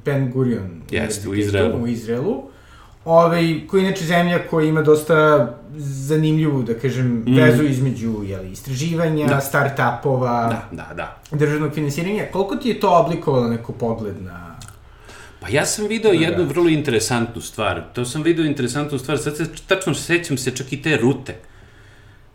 [0.05, 1.83] Ben Gurion Jeste, u Izraelu.
[1.83, 2.43] u Izraelu,
[3.05, 7.35] ovaj, koji je inače zemlja koja ima dosta zanimljivu, da kažem, mm.
[7.37, 9.41] vezu između jeli, istraživanja, da.
[9.41, 11.37] start-upova, Da, da, da.
[11.37, 12.25] državnog finansiranja.
[12.33, 14.50] Koliko ti je to oblikovalo neko pogled na...
[15.41, 16.49] Pa ja sam video Da, jednu da.
[16.49, 17.83] vrlo interesantnu stvar.
[17.95, 21.35] To sam video interesantnu stvar, sad se, tačno sećam se čak i te rute.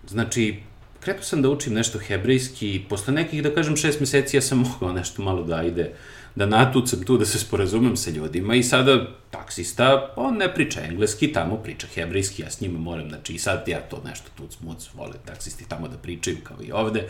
[0.08, 0.56] Znači,
[1.00, 4.58] krenuo sam da učim nešto hebrejski i posle nekih, da kažem, šest meseci ja sam
[4.72, 5.92] mogao nešto malo da ide,
[6.36, 11.34] da natucam tu, da se sporazumem sa ljudima i sada taksista, on ne priča engleski,
[11.34, 14.90] tamo priča hebrejski, ja s njima moram, znači i sad ja to nešto tuc muc,
[14.94, 17.08] vole taksisti tamo da pričaju kao i ovde,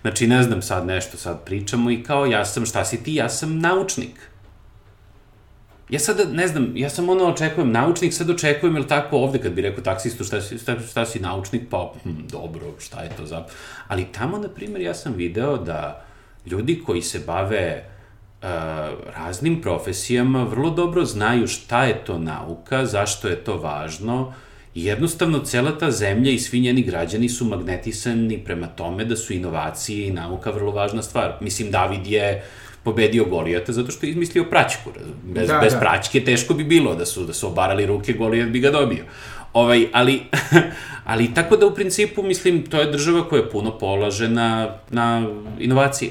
[0.00, 3.28] znači ne znam sad nešto, sad pričamo i kao ja sam, šta si ti, ja
[3.28, 4.30] sam naučnik.
[5.88, 9.52] Ja sada, ne znam, ja sam ono očekujem, naučnik sad očekujem, ili tako ovde kad
[9.52, 13.26] bi rekao taksistu šta si, šta, šta si naučnik, pa hm, dobro, šta je to
[13.26, 13.44] za...
[13.88, 16.04] Ali tamo, na primjer, ja sam video da
[16.46, 17.84] ljudi koji se bave
[18.42, 18.48] uh,
[19.16, 24.32] raznim profesijama vrlo dobro znaju šta je to nauka, zašto je to važno,
[24.74, 29.32] i jednostavno cela ta zemlja i svi njeni građani su magnetisani prema tome da su
[29.32, 31.34] inovacije i nauka vrlo važna stvar.
[31.40, 32.44] Mislim, David je
[32.88, 34.90] pobedio Golijata zato što je izmislio praćku.
[35.22, 35.80] Bez, Da, bez da.
[35.80, 39.04] praćke teško bi bilo da su, da su obarali ruke, Golijat bi ga dobio.
[39.52, 40.22] Ovaj, ali,
[41.12, 45.28] ali tako da u principu, mislim, to je država koja puno polaže na, na
[45.58, 46.10] inovacije.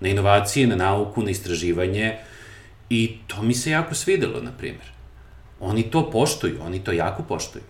[0.00, 2.16] Na inovacije, na nauku, na istraživanje
[2.90, 4.92] i to mi se jako svidelo, na primjer.
[5.60, 7.64] Oni to poštuju, oni to jako poštuju.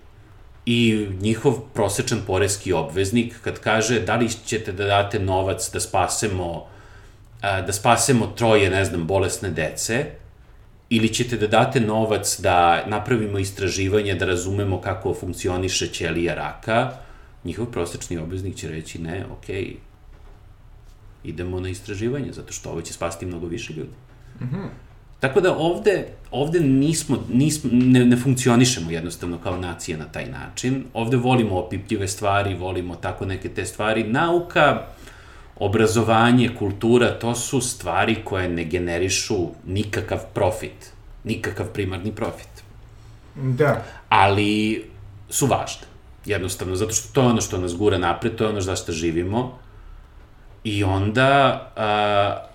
[0.67, 6.51] I njihov prosečan poreski obveznik kad kaže da li ćete da date novac da spasemo
[6.51, 6.80] a,
[7.43, 10.07] da spasemo troje, ne znam, bolesne dece,
[10.91, 16.91] ili ćete da date novac da napravimo istraživanje, da razumemo kako funkcioniše ćelija raka,
[17.45, 19.77] njihov prosečni obveznik će reći ne, okej,
[21.25, 23.95] idemo na istraživanje, zato što ovo će spasti mnogo više ljudi.
[24.41, 24.69] Mm -hmm.
[25.21, 30.85] Tako da ovde, ovde nismo, nismo, ne, ne funkcionišemo jednostavno kao nacija na taj način.
[30.95, 34.05] Ovde volimo opipljive stvari, volimo tako neke te stvari.
[34.05, 34.87] Nauka,
[35.61, 40.93] obrazovanje, kultura, to su stvari koje ne generišu nikakav profit,
[41.25, 42.49] nikakav primarni profit.
[43.35, 43.85] Da.
[44.09, 44.85] Ali
[45.31, 45.87] su važne,
[46.25, 48.93] jednostavno, zato što to je ono što nas gura napred, to je ono za što
[48.93, 49.59] živimo.
[50.65, 52.47] I onda a,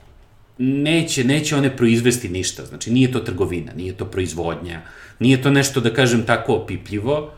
[0.58, 4.82] neće, neće one proizvesti ništa, znači nije to trgovina, nije to proizvodnja,
[5.20, 7.32] nije to nešto, da kažem, tako opipljivo,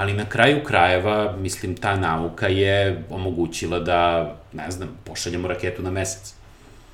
[0.00, 5.90] ali na kraju krajeva, mislim, ta nauka je omogućila da, ne znam, pošaljemo raketu na
[5.90, 6.34] mesec.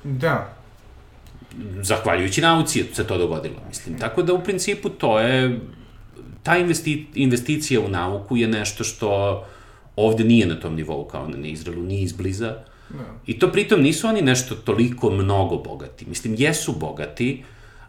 [0.03, 0.53] Da.
[1.81, 3.99] Zahvaljujući nauci se to dogodilo, mislim.
[3.99, 5.59] Tako da, u principu, to je,
[6.43, 9.45] ta investi, investicija u nauku je nešto što
[9.95, 12.55] ovde nije na tom nivou kao na Izraelu, nije izbliza.
[12.89, 13.05] Da.
[13.25, 16.05] I to pritom nisu oni nešto toliko mnogo bogati.
[16.05, 17.43] Mislim, jesu bogati,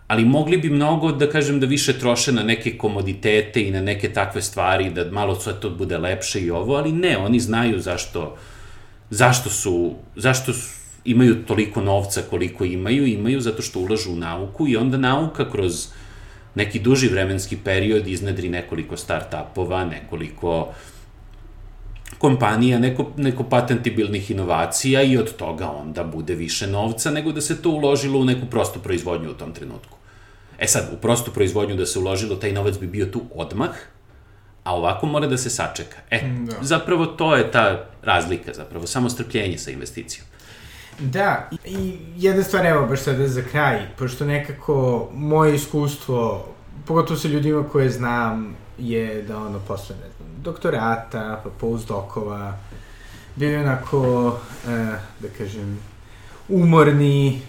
[0.08, 4.12] ali mogli bi mnogo, da kažem, da više troše na neke komoditete i na neke
[4.12, 8.36] takve stvari, da malo sve to bude lepše i ovo, ali ne, oni znaju zašto,
[9.10, 14.68] zašto su, zašto su, imaju toliko novca koliko imaju, imaju zato što ulažu u nauku
[14.68, 15.88] i onda nauka kroz
[16.54, 20.72] neki duži vremenski period iznedri nekoliko start-upova, nekoliko
[22.18, 27.62] kompanija, neko, neko patentibilnih inovacija i od toga onda bude više novca nego da se
[27.62, 29.97] to uložilo u neku prostu proizvodnju u tom trenutku.
[30.58, 33.70] E sad, u prostu proizvodnju da se uložilo, taj novac bi bio tu odmah,
[34.64, 35.96] a ovako mora da se sačeka.
[36.10, 36.52] E, Da.
[36.60, 40.26] zapravo to je ta razlika, zapravo, samo strpljenje sa investicijom.
[40.98, 46.48] Da, i, jedna stvar, evo, baš sada za kraj, pošto nekako moje iskustvo,
[46.86, 52.58] pogotovo sa ljudima koje znam, je da ono posle, ne znam, doktorata, pa postdokova,
[53.36, 54.34] bili onako,
[54.68, 54.70] e,
[55.20, 55.78] da kažem,
[56.48, 57.42] umorni,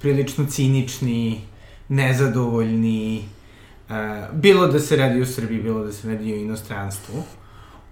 [0.00, 1.40] prilično cinični,
[1.88, 3.24] nezadovoljni, e,
[4.32, 7.22] bilo da se radi u Srbiji, bilo da se radi u inostranstvu.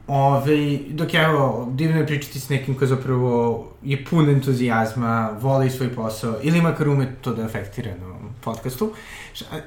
[0.07, 5.71] Ove, dok ja, evo, divno je pričati s nekim ko zapravo je pun entuzijazma, voli
[5.71, 8.93] svoj posao, ili makar ume to da efektira na podcastu.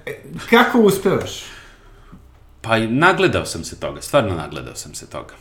[0.05, 1.43] E, kako uspevaš?
[2.61, 5.34] Pa nagledao sam se toga, stvarno nagledao sam se toga.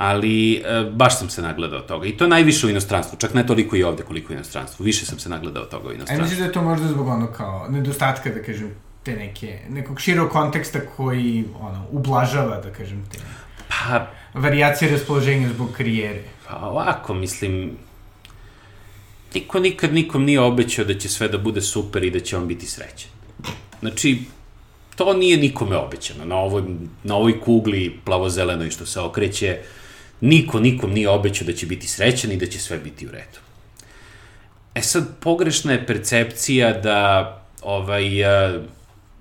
[0.00, 2.06] Ali e, baš sam se nagledao toga.
[2.06, 4.84] I to najviše u inostranstvu, čak ne toliko i ovde koliko u inostranstvu.
[4.84, 6.22] Više sam se nagledao toga u inostranstvu.
[6.22, 8.70] A misliš da je to možda zbog ono kao nedostatka, da kažem,
[9.02, 13.18] te neke, nekog širog konteksta koji, ono, ublažava, da kažem, te
[13.68, 16.22] Pa, varijacije raspoloženja zbog karijere?
[16.48, 17.76] Pa ovako, mislim,
[19.34, 22.48] niko nikad nikom nije obećao da će sve da bude super i da će on
[22.48, 23.10] biti srećan.
[23.80, 24.18] Znači,
[24.96, 26.24] to nije nikome obećano.
[26.24, 26.62] Na ovoj,
[27.04, 29.58] na ovoj kugli plavo-zelenoj što se okreće,
[30.20, 33.38] niko nikom nije obećao da će biti srećan i da će sve biti u redu.
[34.74, 38.04] E sad, pogrešna je percepcija da ovaj,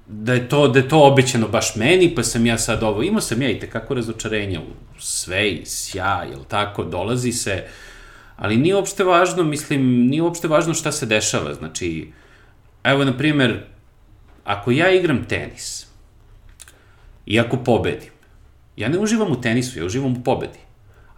[0.07, 3.21] da je to, da je to obećano baš meni, pa sam ja sad ovo, imao
[3.21, 7.63] sam ja i tekako razočarenja u sve i sja, jel tako, dolazi se,
[8.37, 12.11] ali nije uopšte važno, mislim, nije uopšte važno šta se dešava, znači,
[12.83, 13.63] evo, na primer,
[14.43, 15.87] ako ja igram tenis
[17.25, 18.11] i ako pobedim,
[18.77, 20.59] ja ne uživam u tenisu, ja uživam u pobedi,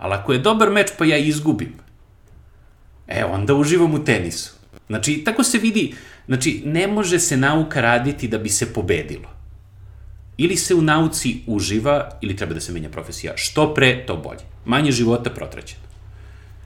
[0.02, 1.74] ali ako je dobar meč pa ja izgubim,
[3.08, 4.54] e, onda uživam u tenisu.
[4.88, 5.94] Znači, tako se vidi,
[6.32, 9.30] Znači, ne može se nauka raditi da bi se pobedilo.
[10.38, 13.34] Ili se u nauci uživa, ili treba da se menja profesija.
[13.36, 14.40] Što pre, to bolje.
[14.66, 15.91] Manje života protraćeno.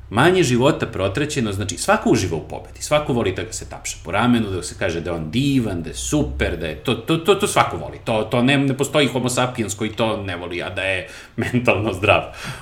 [0.09, 4.11] Manje života protraćeno, znači svako uživa u pobedi, svako voli da ga se tapša po
[4.11, 7.17] ramenu, da se kaže da je on divan, da je super, da je to, to,
[7.17, 7.99] to, to svako voli.
[8.05, 11.07] To, to ne, ne postoji homo sapiens koji to ne voli, a da je
[11.53, 12.21] mentalno zdrav.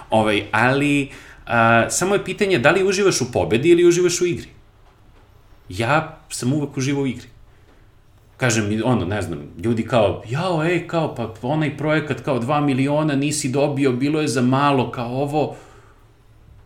[0.09, 1.09] Ovaj, ali
[1.45, 4.47] a, samo je pitanje da li uživaš u pobedi ili uživaš u igri
[5.69, 7.27] ja sam uvek uživao u igri.
[8.37, 13.15] Kažem ono, ne znam, ljudi kao, jao, ej, kao, pa onaj projekat kao 2 miliona
[13.15, 15.55] nisi dobio, bilo je za malo, kao ovo,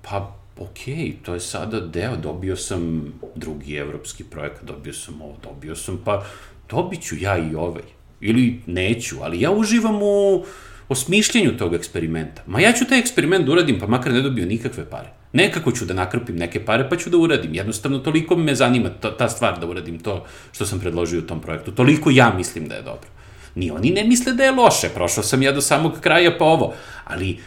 [0.02, 5.76] pa, okay, to je sada deo, dobio sam drugi evropski projekat, dobio sam ovo, dobio
[5.76, 6.26] sam, pa
[6.70, 7.84] dobit ću ja i ovaj.
[8.22, 10.46] Ili neću, ali ja uživam u
[10.90, 12.42] osmišljenju tog eksperimenta.
[12.48, 15.10] Ma ja ću taj eksperiment da uradim, pa makar ne dobio nikakve pare.
[15.34, 17.54] Nekako ću da nakrpim neke pare, pa ću da uradim.
[17.54, 21.42] Jednostavno, toliko me zanima ta, ta stvar da uradim to što sam predložio u tom
[21.42, 21.72] projektu.
[21.72, 23.10] Toliko ja mislim da je dobro.
[23.56, 26.74] Ni oni ne misle da je loše, prošao sam ja do samog kraja pa ovo.
[27.04, 27.38] Ali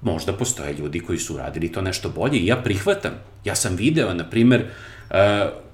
[0.00, 3.12] možda postoje ljudi koji su uradili to nešto bolje i ja prihvatam.
[3.44, 4.64] Ja sam video, na primer,
[5.10, 5.16] uh,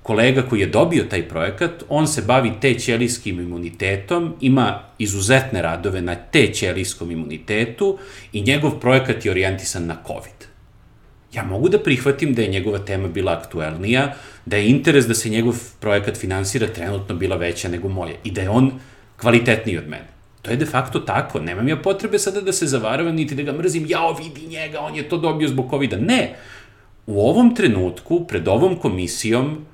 [0.02, 6.00] kolega koji je dobio taj projekat, on se bavi te ćelijskim imunitetom, ima izuzetne radove
[6.02, 7.98] na te ćelijskom imunitetu
[8.32, 10.52] i njegov projekat je orijentisan na COVID
[11.32, 14.14] ja mogu da prihvatim da je njegova tema bila aktuelnija,
[14.46, 18.40] da je interes da se njegov projekat finansira trenutno bila veća nego moja i da
[18.40, 18.72] je on
[19.16, 20.08] kvalitetniji od mene.
[20.42, 23.52] To je de facto tako, nemam ja potrebe sada da se zavaravam niti da ga
[23.52, 25.96] mrzim, jao vidi njega, on je to dobio zbog COVID-a.
[25.96, 26.36] Ne,
[27.06, 29.64] u ovom trenutku, pred ovom komisijom,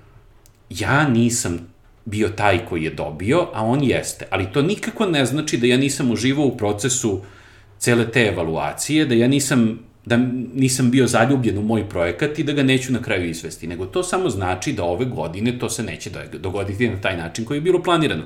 [0.71, 1.69] ja nisam
[2.05, 4.27] bio taj koji je dobio, a on jeste.
[4.31, 7.21] Ali to nikako ne znači da ja nisam uživao u procesu
[7.79, 10.16] cele te evaluacije, da ja nisam da
[10.55, 14.03] nisam bio zaljubljen u moj projekat i da ga neću na kraju izvesti, nego to
[14.03, 17.83] samo znači da ove godine to se neće dogoditi na taj način koji je bilo
[17.83, 18.25] planirano.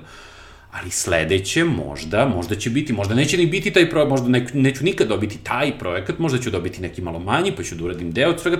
[0.72, 4.84] Ali sledeće možda, možda će biti, možda neće ni biti taj projekat, možda ne, neću
[4.84, 8.30] nikad dobiti taj projekat, možda ću dobiti neki malo manji, pa ću da uradim deo
[8.30, 8.58] od svega.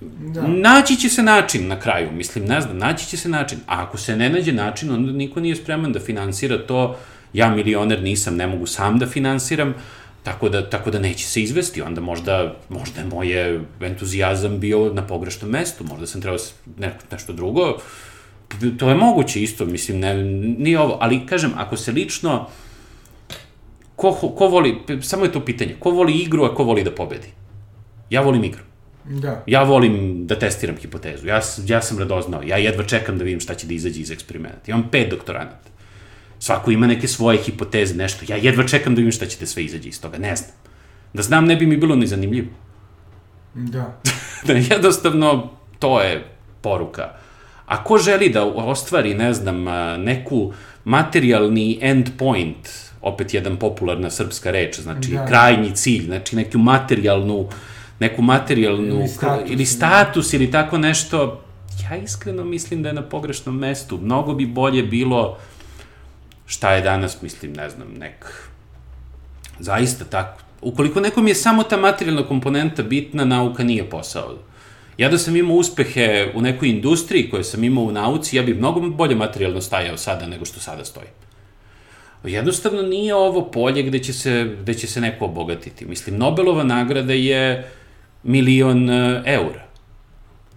[0.00, 0.46] Da.
[0.46, 3.58] Naći će se način na kraju, mislim, ne znam, naći će se način.
[3.66, 6.96] A ako se ne nađe način, onda niko nije spreman da finansira to,
[7.32, 9.74] ja milioner nisam, ne mogu sam da finansiram,
[10.22, 15.06] Tako da, tako da neće se izvesti, onda možda, možda je moje entuzijazam bio na
[15.06, 16.38] pogrešnom mestu, možda sam trebao
[16.78, 17.78] ne, nešto drugo,
[18.78, 20.14] to je moguće isto, mislim, ne,
[20.58, 22.48] nije ovo, ali kažem, ako se lično,
[23.96, 27.28] ko, ko voli, samo je to pitanje, ko voli igru, a ko voli da pobedi?
[28.10, 28.62] Ja volim igru.
[29.04, 29.42] Da.
[29.46, 33.54] Ja volim da testiram hipotezu, ja, ja sam radoznao, ja jedva čekam da vidim šta
[33.54, 34.60] će da izađe iz eksperimenta.
[34.66, 35.70] Imam pet doktoranata.
[36.38, 38.24] Svako ima neke svoje hipoteze, nešto.
[38.28, 40.50] Ja jedva čekam da vidim šta će da sve izađe iz toga, ne znam.
[41.12, 42.48] Da znam, ne bi mi bilo ni zanimljivo.
[43.54, 44.00] Da.
[44.46, 46.24] da jednostavno, to je
[46.60, 47.16] poruka.
[47.70, 49.64] A ko želi da ostvari, ne znam,
[50.02, 50.52] neku
[50.84, 52.68] materijalni end point,
[53.02, 55.26] opet jedan popularna srpska reč, znači da.
[55.26, 57.48] krajnji cilj, znači neku materijalnu,
[58.00, 61.44] neku materijalnu, ili status, ili, status, ili tako nešto,
[61.82, 63.98] ja iskreno mislim da je na pogrešnom mestu.
[64.02, 65.38] Mnogo bi bolje bilo
[66.46, 68.26] šta je danas, mislim, ne znam, nek...
[69.58, 70.42] Zaista tako.
[70.62, 74.34] Ukoliko nekom je samo ta materijalna komponenta bitna, nauka nije posao.
[75.00, 78.56] Ja da sam imao uspehe u nekoj industriji koje sam imao u nauci, ja bih
[78.56, 81.06] mnogo bolje materijalno stajao sada nego što sada stoji.
[82.24, 85.86] Jednostavno nije ovo polje gde će se, gde će se neko obogatiti.
[85.86, 87.70] Mislim, Nobelova nagrada je
[88.22, 89.64] milion e, eura.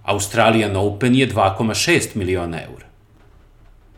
[0.04, 2.86] Australian Open je 2,6 miliona eura.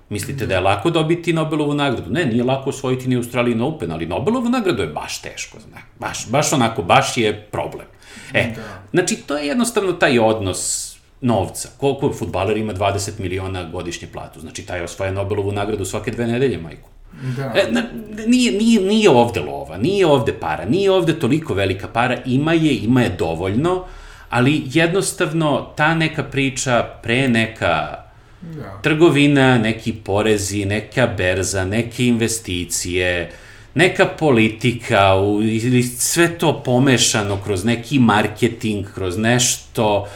[0.10, 2.12] Mislite da je lako dobiti Nobelovu nagradu?
[2.12, 5.78] Ne, nije lako osvojiti ni Australian Open, ali Nobelovu nagradu je baš teško, zna.
[6.00, 7.95] Baš, baš onako, baš je problem.
[8.34, 8.82] E, da.
[8.92, 10.92] znači, to je jednostavno taj odnos
[11.22, 11.70] novca.
[11.78, 14.40] Koliko futbaler ima 20 miliona godišnje platu?
[14.40, 16.90] Znači, taj osvaja Nobelovu nagradu svake dve nedelje, majku.
[17.38, 17.54] Da.
[17.56, 17.84] E, na,
[18.28, 22.76] nije, nije, nije ovde lova, nije ovde para, nije ovde toliko velika para, ima je,
[22.76, 23.86] ima je dovoljno,
[24.30, 28.06] ali jednostavno ta neka priča pre neka
[28.42, 28.80] da.
[28.82, 33.32] trgovina, neki porezi, neka berza, neke investicije,
[33.76, 40.08] neka politika, u, ili sve to pomešano kroz neki marketing, kroz nešto,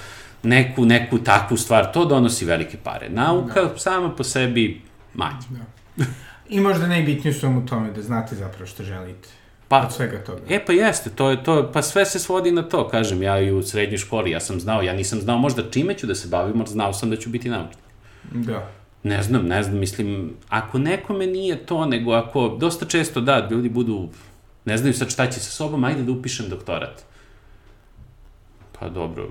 [0.43, 3.10] neku, neku takvu stvar, to donosi velike pare.
[3.10, 3.78] Nauka da.
[3.78, 4.82] sama po sebi
[5.14, 5.45] manje.
[5.49, 6.05] Da.
[6.49, 9.30] I možda najbitnije su vam u tome da znate zapravo što želite.
[9.68, 10.41] Pa, od svega toga.
[10.49, 13.51] E, pa jeste, to je to, pa sve se svodi na to, kažem, ja i
[13.51, 16.60] u srednjoj školi, ja sam znao, ja nisam znao možda čime ću da se bavim,
[16.60, 17.84] ali znao sam da ću biti naučnik.
[18.32, 18.78] Da.
[19.04, 23.70] Ne znam, ne znam, mislim, ako nekome nije to, nego ako, dosta često, da, ljudi
[23.70, 24.10] budu,
[24.66, 27.04] ne znaju sad šta će sa sobom, ajde da upišem doktorat.
[28.80, 29.30] Pa dobro,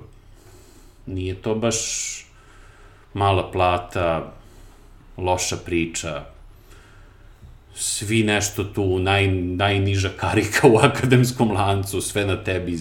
[1.07, 1.79] nije to baš
[3.15, 4.33] mala plata,
[5.17, 6.25] loša priča,
[7.75, 12.79] svi nešto tu, naj, najniža karika u akademskom lancu, sve na tebi.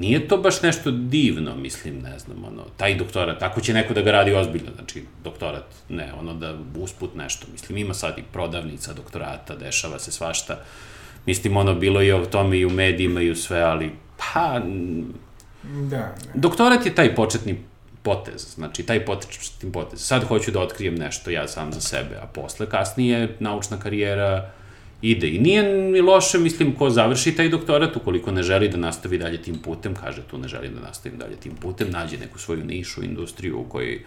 [0.00, 4.02] Nije to baš nešto divno, mislim, ne znam, ono, taj doktorat, ako će neko da
[4.02, 8.92] ga radi ozbiljno, znači, doktorat, ne, ono da usput nešto, mislim, ima sad i prodavnica
[8.92, 10.58] doktorata, dešava se svašta,
[11.26, 14.60] mislim, ono, bilo je o tome i u medijima i u sve, ali, pa,
[15.62, 16.14] Da, da.
[16.34, 17.58] Doktorat je taj početni
[18.02, 20.00] potez, znači taj početni potez.
[20.00, 24.50] Sad hoću da otkrijem nešto ja sam za sebe, a posle kasnije naučna karijera
[25.02, 25.28] ide.
[25.28, 29.42] I nije ni loše, mislim, ko završi taj doktorat, ukoliko ne želi da nastavi dalje
[29.42, 33.04] tim putem, kaže tu ne želim da nastavim dalje tim putem, nađe neku svoju nišu,
[33.04, 34.02] industriju u kojoj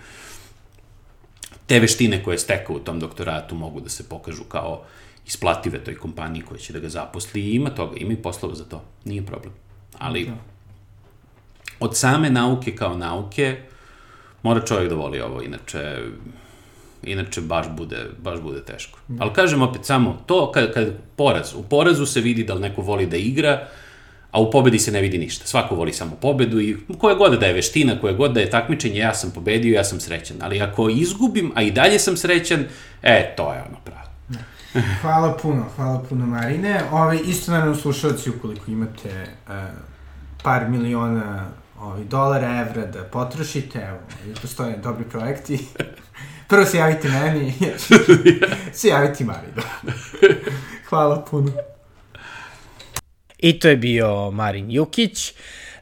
[1.66, 4.84] te veštine koje je stekao u tom doktoratu mogu da se pokažu kao
[5.28, 8.66] isplative toj kompaniji koja će da ga zaposli i ima toga, ima i poslova za
[8.66, 9.54] to, nije problem.
[10.00, 10.34] Ali da.
[11.80, 13.58] od same nauke kao nauke,
[14.44, 15.98] mora čovjek da voli ovo, inače
[17.04, 19.00] inače baš bude, baš bude teško.
[19.20, 22.82] Ali kažem opet samo to kad, kad poraz, u porazu se vidi da li neko
[22.82, 23.68] voli da igra,
[24.32, 25.48] a u pobedi se ne vidi ništa.
[25.48, 29.00] Svako voli samo pobedu i koje god da je veština, koje god da je takmičenje,
[29.00, 30.38] ja sam pobedio, ja sam srećan.
[30.42, 32.66] Ali ako izgubim, a i dalje sam srećan,
[33.02, 34.10] e, to je ono pravo.
[35.02, 36.82] hvala puno, hvala puno Marine.
[36.92, 39.54] Ove, isto naravno slušalci, ukoliko imate uh,
[40.44, 41.46] par miliona
[41.80, 44.00] ovaj, dolara, evra da potrošite, evo,
[44.42, 45.60] postoje dobri projekti.
[46.48, 47.54] Prvo se javite meni,
[48.74, 49.62] se javiti Marinu.
[50.90, 51.52] Hvala puno.
[53.38, 55.34] I to je bio Marin Jukić.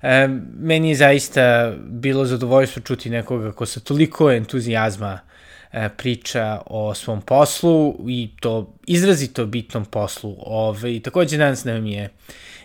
[0.01, 0.27] E,
[0.59, 5.19] meni je zaista bilo zadovoljstvo čuti nekoga ko sa toliko entuzijazma
[5.71, 10.35] e, priča o svom poslu i to izrazito bitnom poslu.
[10.39, 12.09] Ove, I takođe danas nam je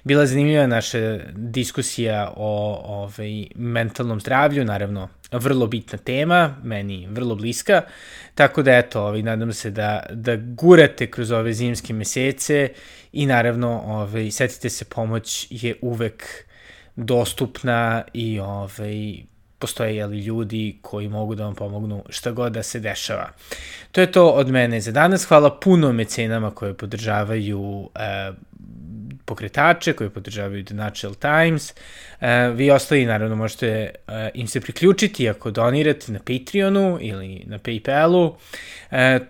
[0.07, 7.83] bila zanimljiva naša diskusija o ovaj, mentalnom zdravlju, naravno vrlo bitna tema, meni vrlo bliska,
[8.35, 12.69] tako da eto, ovaj, nadam se da, da gurate kroz ove zimske mesece
[13.13, 16.25] i naravno ovaj, setite se pomoć je uvek
[16.97, 19.17] dostupna i ovaj,
[19.59, 23.29] postoje jeli, ljudi koji mogu da vam pomognu šta god da se dešava.
[23.93, 25.25] To je to od mene za danas.
[25.25, 28.33] Hvala puno mecenama koje podržavaju e,
[29.27, 31.71] pokretače koji podržavaju The Natural Times.
[31.71, 37.59] Uh, vi ostali naravno možete uh, im se priključiti ako donirate na Patreonu ili na
[37.59, 38.27] Paypalu.
[38.27, 38.37] Uh,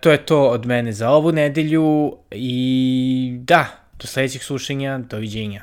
[0.00, 3.66] to je to od mene za ovu nedelju i da,
[3.98, 5.62] do sledećeg slušanja, doviđenja.